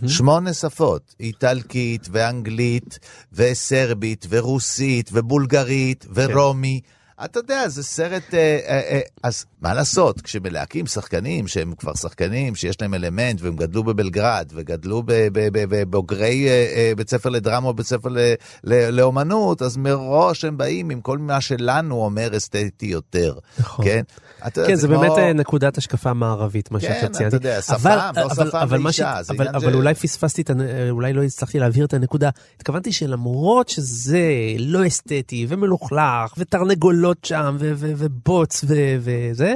[0.07, 2.99] שמונה שפות, איטלקית ואנגלית
[3.33, 6.81] וסרבית ורוסית ובולגרית ורומי.
[7.25, 8.39] אתה יודע, זה סרט, אה,
[8.69, 13.85] אה, אה, אז מה לעשות, כשמלהקים שחקנים שהם כבר שחקנים, שיש להם אלמנט והם גדלו
[13.85, 18.19] בבלגרד וגדלו בבוגרי אה, אה, בית ספר לדרמה או בית ספר ל-
[18.65, 23.85] ל- לאומנות, אז מראש הם באים עם כל מה שלנו אומר אסתטי יותר, נכון.
[23.85, 24.03] כן?
[24.47, 27.37] אתה יודע, כן, זה כמו- באמת אה, נקודת השקפה מערבית, מה כן, שאתה אתה ציינתי.
[27.37, 29.95] יודע, שפם, אבל- לא אבל- שפם אבל מה לאישה, ש- זה אבל- אבל ש- אולי
[29.95, 30.61] פספסתי, את הנ-
[30.91, 32.31] אולי לא הצלחתי להבהיר את הנקודה.
[32.57, 34.23] התכוונתי שלמרות שזה
[34.59, 39.55] לא אסתטי ומלוכלך ותרנגולות שם ו- ו- ובוץ וזה,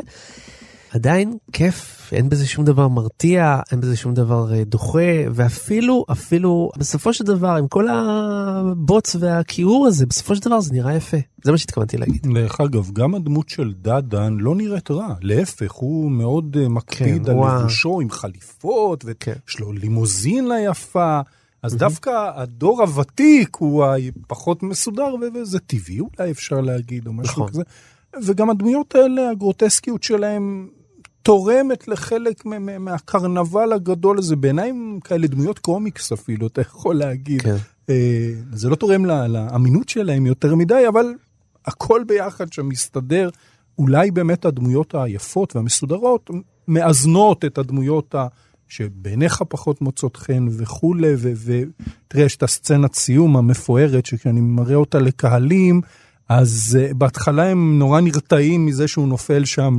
[0.91, 4.99] עדיין כיף, אין בזה שום דבר מרתיע, אין בזה שום דבר אה, דוחה,
[5.35, 10.95] ואפילו, אפילו, בסופו של דבר, עם כל הבוץ והכיעור הזה, בסופו של דבר זה נראה
[10.95, 11.17] יפה.
[11.45, 12.27] זה מה שהתכוונתי להגיד.
[12.35, 17.31] דרך אגב, גם הדמות של דדן לא נראית רע, להפך, הוא מאוד אה, מקפיד כן,
[17.31, 21.21] על לבושו עם חליפות, ויש לו לימוזינה יפה.
[21.63, 21.77] אז.
[21.77, 27.49] דווקא הדור הוותיק הוא הפחות מסודר, וזה טבעי אולי אפשר להגיד, או משהו נכון.
[27.49, 27.63] כזה.
[28.25, 30.69] וגם הדמויות האלה, הגרוטסקיות שלהם
[31.23, 32.45] תורמת לחלק
[32.81, 34.37] מהקרנבל הגדול הזה.
[34.37, 37.43] בעיניי הם כאלה דמויות קומיקס אפילו, אתה יכול להגיד.
[37.43, 37.57] כן.
[37.91, 41.15] אה, זה לא תורם לאמינות שלהם יותר מדי, אבל
[41.67, 43.31] הכל ביחד שם מסתדר.
[43.79, 46.31] אולי באמת הדמויות היפות והמסודרות
[46.69, 48.27] מאזנות את הדמויות ה...
[48.69, 55.81] שבעיניך פחות מוצאות חן וכולי, ותראה, יש את הסצנת סיום המפוארת, שכשאני מראה אותה לקהלים,
[56.29, 59.77] אז uh, בהתחלה הם נורא נרתעים מזה שהוא נופל שם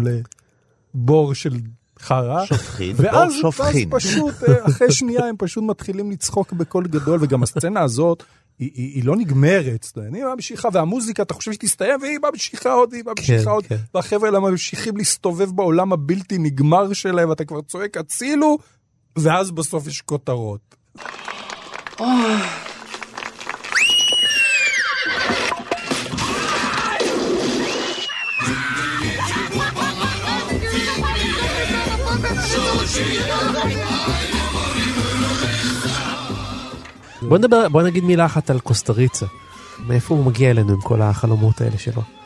[0.95, 1.57] לבור של
[1.99, 2.45] חרא.
[2.45, 3.89] שופכין, ואז, בור שופכין.
[3.93, 8.23] ואז פשוט, אה, אחרי שנייה הם פשוט מתחילים לצחוק בקול גדול, וגם הסצנה הזאת,
[8.59, 13.03] היא, היא, היא לא נגמרת, היא ממשיכה, והמוזיקה, אתה חושב שתסתיים, והיא ממשיכה עוד, והיא
[13.05, 13.75] ממשיכה כן, עוד, כן.
[13.93, 18.57] והחבר'ה האלה ממשיכים להסתובב בעולם הבלתי נגמר שלהם, ואתה כבר צועק הצילו,
[19.15, 20.75] ואז בסוף יש כותרות.
[37.21, 39.25] בוא נדבר, בוא נגיד מילה אחת על קוסטריצה.
[39.87, 42.18] מאיפה הוא מגיע אלינו עם כל החלומות האלה שלו?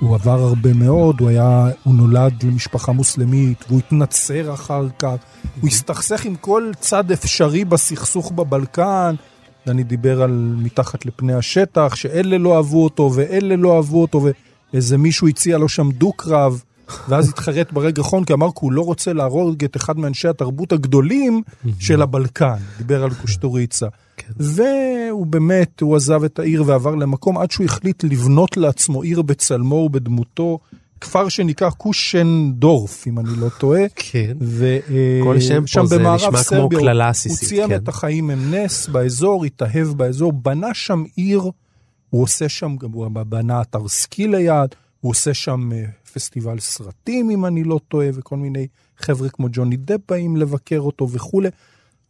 [0.00, 5.14] הוא עבר הרבה מאוד, הוא היה, הוא נולד למשפחה מוסלמית, והוא התנצר אחר כך,
[5.60, 9.14] הוא הסתכסך עם כל צד אפשרי בסכסוך בבלקן.
[9.66, 14.26] דני דיבר על מתחת לפני השטח, שאלה לא אהבו אותו ואלה לא אהבו אותו,
[14.72, 16.62] ואיזה מישהו הציע לו שם דו-קרב,
[17.08, 20.72] ואז התחרט ברגע האחרון, כי אמר כי הוא לא רוצה להרוג את אחד מאנשי התרבות
[20.72, 21.42] הגדולים
[21.78, 22.56] של הבלקן.
[22.78, 23.86] דיבר על קושטוריצה.
[24.36, 29.74] והוא באמת, הוא עזב את העיר ועבר למקום עד שהוא החליט לבנות לעצמו עיר בצלמו
[29.74, 30.58] ובדמותו,
[31.00, 33.82] כפר שנקרא קושנדורף, אם אני לא טועה.
[33.96, 34.36] כן.
[34.40, 37.76] ושם כל שם פה זה נשמע כמו קללה הוא עסיסית, סיים כן.
[37.76, 41.42] את החיים עם נס באזור, התאהב באזור, בנה שם עיר,
[42.10, 47.30] הוא עושה שם, גם הוא בנה אתר סקי ליד, הוא עושה שם אה, פסטיבל סרטים,
[47.30, 51.48] אם אני לא טועה, וכל מיני חבר'ה כמו ג'וני דפ באים לבקר אותו וכולי.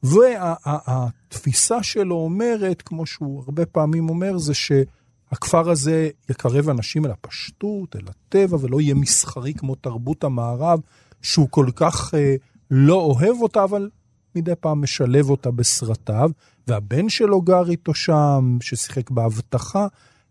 [0.02, 7.96] והתפיסה שלו אומרת, כמו שהוא הרבה פעמים אומר, זה שהכפר הזה יקרב אנשים אל הפשטות,
[7.96, 10.80] אל הטבע, ולא יהיה מסחרי כמו תרבות המערב,
[11.22, 12.34] שהוא כל כך אה,
[12.70, 13.90] לא אוהב אותה, אבל
[14.34, 16.30] מדי פעם משלב אותה בסרטיו.
[16.68, 19.86] והבן שלו גר איתו שם, ששיחק באבטחה,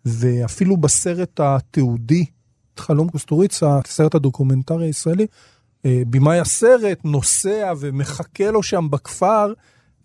[0.06, 2.26] ואפילו בסרט התיעודי,
[2.80, 5.28] חלום קוסטוריצה, הסרט הדוקומנטרי הישראלי,
[5.86, 9.54] אה, במאי הסרט נוסע ומחכה לו שם בכפר,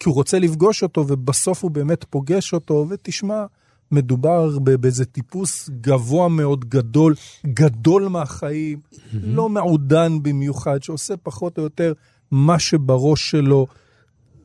[0.00, 3.44] כי הוא רוצה לפגוש אותו, ובסוף הוא באמת פוגש אותו, ותשמע,
[3.92, 7.14] מדובר באיזה טיפוס גבוה מאוד גדול,
[7.46, 8.80] גדול מהחיים,
[9.12, 11.92] לא מעודן במיוחד, שעושה פחות או יותר
[12.30, 13.66] מה שבראש שלו,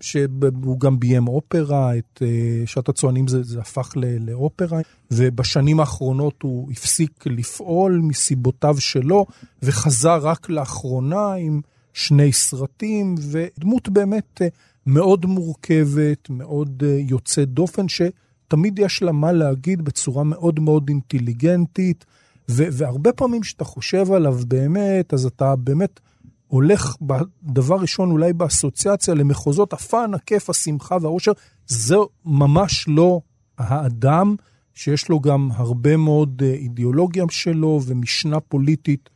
[0.01, 4.79] שהוא גם ביים אופרה, את אה, שעת הצוענים זה, זה הפך ל- לאופרה,
[5.11, 9.25] ובשנים האחרונות הוא הפסיק לפעול מסיבותיו שלו,
[9.63, 11.61] וחזר רק לאחרונה עם
[11.93, 14.47] שני סרטים, ודמות באמת אה,
[14.85, 22.05] מאוד מורכבת, מאוד אה, יוצאת דופן, שתמיד יש לה מה להגיד בצורה מאוד מאוד אינטליגנטית,
[22.49, 25.99] והרבה פעמים כשאתה חושב עליו באמת, אז אתה באמת
[26.47, 31.31] הולך בדבר ראשון אולי באסוציאציה למחוזות הפאן, הכיף, השמחה והאושר.
[31.67, 31.95] זה
[32.25, 33.21] ממש לא
[33.57, 34.35] האדם
[34.73, 39.09] שיש לו גם הרבה מאוד אה, אידיאולוגיה שלו ומשנה פוליטית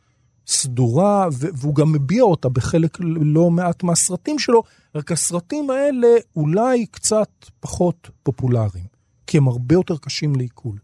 [0.46, 4.62] סדורה, והוא גם מביע אותה בחלק לא מעט מהסרטים שלו,
[4.94, 7.30] רק הסרטים האלה אולי קצת
[7.60, 8.86] פחות פופולריים,
[9.26, 10.78] כי הם הרבה יותר קשים לעיכול.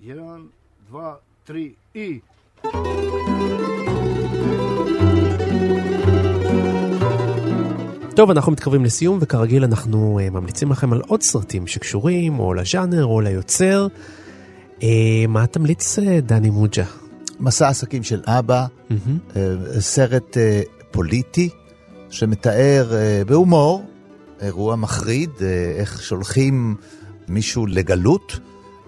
[0.00, 0.40] Jedan,
[0.90, 1.08] dva,
[1.46, 2.20] tri i...
[8.14, 13.04] טוב, אנחנו מתקרבים לסיום, וכרגיל אנחנו uh, ממליצים לכם על עוד סרטים שקשורים, או לז'אנר,
[13.04, 13.86] או ליוצר.
[14.78, 14.82] Uh,
[15.28, 16.84] מה תמליץ, uh, דני מוג'ה?
[17.40, 18.96] מסע עסקים של אבא, אה,
[19.80, 21.48] סרט אה, פוליטי
[22.10, 23.84] שמתאר אה, בהומור
[24.40, 26.76] אירוע מחריד, אה, איך שולחים
[27.28, 28.40] מישהו לגלות,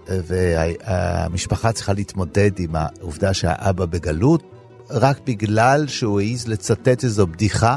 [0.09, 4.43] אה, והמשפחה צריכה להתמודד עם העובדה שהאבא בגלות,
[4.91, 7.77] רק בגלל שהוא העז לצטט איזו בדיחה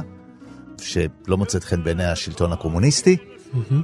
[0.82, 3.18] שלא מוצאת חן בעיני השלטון הקומוניסטי,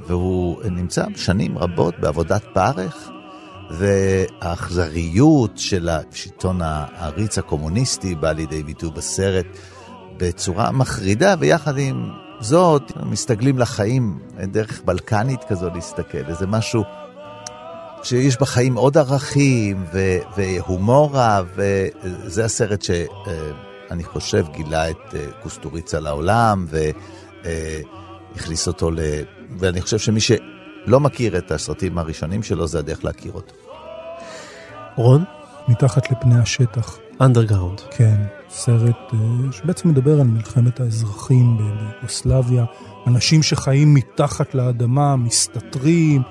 [0.06, 3.10] והוא נמצא שנים רבות בעבודת פרך.
[3.70, 9.46] והאכזריות של השלטון העריץ הקומוניסטי באה לידי ביטוי בסרט
[10.16, 16.82] בצורה מחרידה, ויחד עם זאת, מסתגלים לחיים, דרך בלקנית כזו להסתכל, איזה משהו
[18.02, 22.82] שיש בחיים עוד ערכים ו- והומור רב, וזה הסרט
[23.88, 26.66] שאני חושב גילה את אה, קוסטוריצה לעולם,
[28.34, 28.98] והכניס אותו ל...
[29.58, 33.54] ואני חושב שמי שלא מכיר את הסרטים הראשונים שלו, זה הדרך להכיר אותו.
[34.96, 35.24] רון?
[35.68, 36.98] מתחת לפני השטח.
[37.20, 37.80] אנדרגראונד.
[37.90, 38.16] כן,
[38.50, 39.18] סרט אה,
[39.52, 42.64] שבעצם מדבר על מלחמת האזרחים ביוגוסלביה,
[43.06, 46.22] אנשים שחיים מתחת לאדמה, מסתתרים,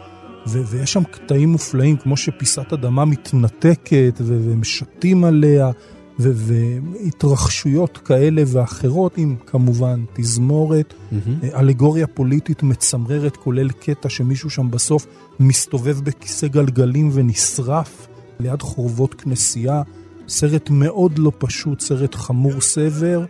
[0.48, 8.44] ו- ויש שם קטעים מופלאים, כמו שפיסת אדמה מתנתקת ו- ומשתים עליה, ו- והתרחשויות כאלה
[8.48, 11.56] ואחרות, עם כמובן תזמורת, mm-hmm.
[11.56, 15.08] אלגוריה פוליטית מצמררת, כולל קטע שמישהו שם בסוף
[15.40, 18.08] מסתובב בכיסא גלגלים ונשרף
[18.40, 19.82] ליד חורבות כנסייה.
[20.28, 23.26] סרט מאוד לא פשוט, סרט חמור סבר,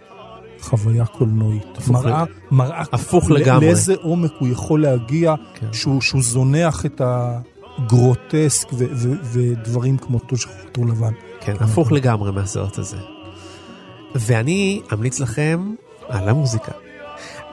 [0.61, 1.88] חוויה קולנועית.
[1.88, 3.65] מראה, מראה הפוך לגמרי.
[3.65, 5.67] לאיזה עומק הוא יכול להגיע, כן.
[5.73, 7.01] שהוא, שהוא זונח את
[7.86, 11.13] הגרוטסק ו, ו, ודברים כמו שחוטור לבן.
[11.39, 12.97] כן, הפוך לגמרי מהסרט הזה.
[14.15, 15.73] ואני אמליץ לכם
[16.07, 16.71] על המוזיקה.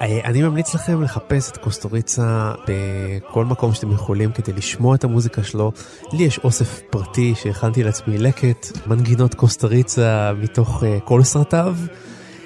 [0.01, 5.73] אני ממליץ לכם לחפש את קוסטוריצה בכל מקום שאתם יכולים כדי לשמוע את המוזיקה שלו.
[6.13, 11.77] לי יש אוסף פרטי שהכנתי לעצמי לקט, מנגינות קוסטוריצה מתוך uh, כל סרטיו.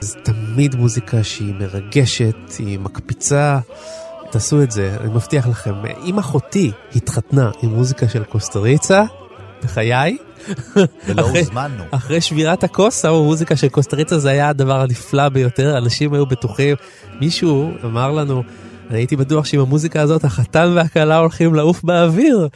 [0.01, 3.59] זה תמיד מוזיקה שהיא מרגשת, היא מקפיצה.
[4.37, 5.75] תעשו את זה, אני מבטיח לכם.
[6.05, 9.05] אם אחותי התחתנה עם מוזיקה של קוסטוריצה,
[9.63, 10.17] בחיי,
[11.07, 11.85] ולא הוזמנו.
[11.91, 16.77] אחרי שבירת הכוס, שמו מוזיקה של קוסטריצה, זה היה הדבר הנפלא ביותר, אנשים היו בטוחים.
[17.21, 18.43] מישהו אמר לנו,
[18.91, 22.49] אני הייתי בטוח שעם המוזיקה הזאת החתן והכלה הולכים לעוף באוויר.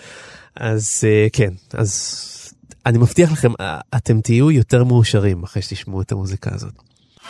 [0.57, 2.55] אז אה, כן, אז
[2.87, 6.73] אני מבטיח לכם, אה, אתם תהיו יותר מאושרים אחרי שתשמעו את המוזיקה הזאת.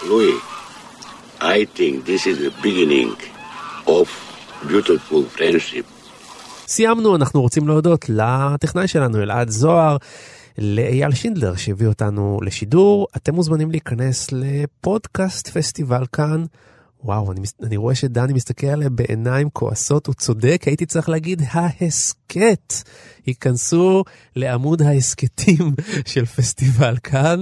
[0.07, 0.32] לואי,
[1.40, 3.22] I think this is the beginning
[3.86, 4.30] of
[4.69, 5.85] beautiful friendship.
[6.67, 9.97] סיימנו, אנחנו רוצים להודות לטכנאי שלנו, אלעד זוהר.
[10.59, 13.07] לאייל שינדלר שהביא אותנו לשידור.
[13.17, 16.45] אתם מוזמנים להיכנס לפודקאסט פסטיבל כאן.
[17.05, 22.74] וואו, אני, אני רואה שדני מסתכל עליה בעיניים כועסות, הוא צודק, הייתי צריך להגיד ההסכת.
[23.26, 24.05] היכנסו
[24.36, 25.74] לעמוד ההסכתים
[26.12, 27.40] של פסטיבל כאן,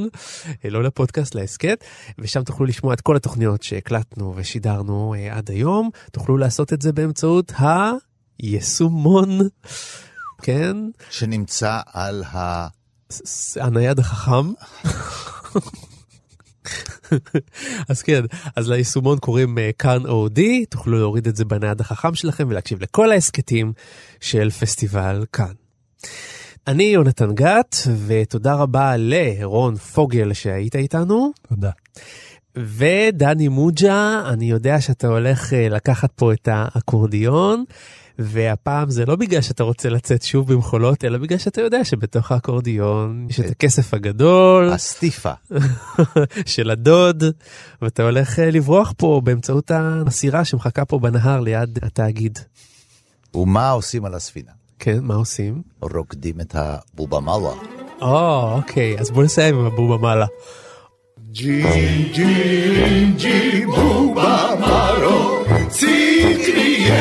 [0.65, 1.85] לא לפודקאסט, להסכת,
[2.19, 5.91] ושם תוכלו לשמוע את כל התוכניות שהקלטנו ושידרנו אה, עד היום.
[6.13, 7.53] תוכלו לעשות את זה באמצעות
[8.39, 9.39] היישומון,
[10.43, 10.77] כן?
[11.11, 12.69] שנמצא על ה...
[13.57, 14.53] הנייד החכם.
[17.89, 18.23] אז כן,
[18.57, 23.13] אז ליישומון קוראים אה, כאן אודי, תוכלו להוריד את זה בנייד החכם שלכם ולהקשיב לכל
[23.13, 23.73] ההסכתים
[24.21, 25.53] של פסטיבל כאן.
[26.67, 31.33] אני יונתן גת, ותודה רבה לרון פוגל שהיית איתנו.
[31.49, 31.71] תודה.
[32.67, 37.65] ודני מוג'ה, אני יודע שאתה הולך אה, לקחת פה את האקורדיון.
[38.19, 43.27] והפעם זה לא בגלל שאתה רוצה לצאת שוב במחולות, אלא בגלל שאתה יודע שבתוך האקורדיון
[43.31, 44.69] יש את הכסף הגדול.
[44.73, 45.33] הסטיפה.
[46.47, 47.25] של הדוד,
[47.83, 49.71] ואתה הולך אה, לברוח פה באמצעות
[50.07, 52.39] הסירה שמחכה פה בנהר ליד התאגיד.
[53.35, 54.53] ומה עושים על הספינה?
[54.79, 55.63] כן, מה עושים?
[55.81, 57.55] רוקדים את הבובה מלה.
[58.01, 60.27] או, אוקיי, אז בוא נסיים עם הבובה מלה.
[61.33, 61.63] ג'י
[62.13, 66.95] ג'י ג'י בובה מלו, ציטריה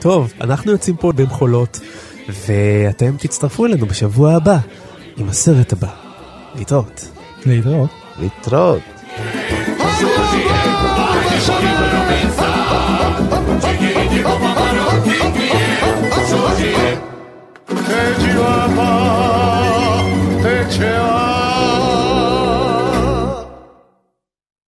[0.00, 1.80] טוב, אנחנו יוצאים פה במחולות,
[2.28, 4.58] ואתם תצטרפו אלינו בשבוע הבא
[5.16, 5.88] עם הסרט הבא.
[6.54, 7.08] להתראות.
[7.46, 7.90] להתראות.
[8.20, 8.20] להתראות.
[8.20, 8.82] להתראות.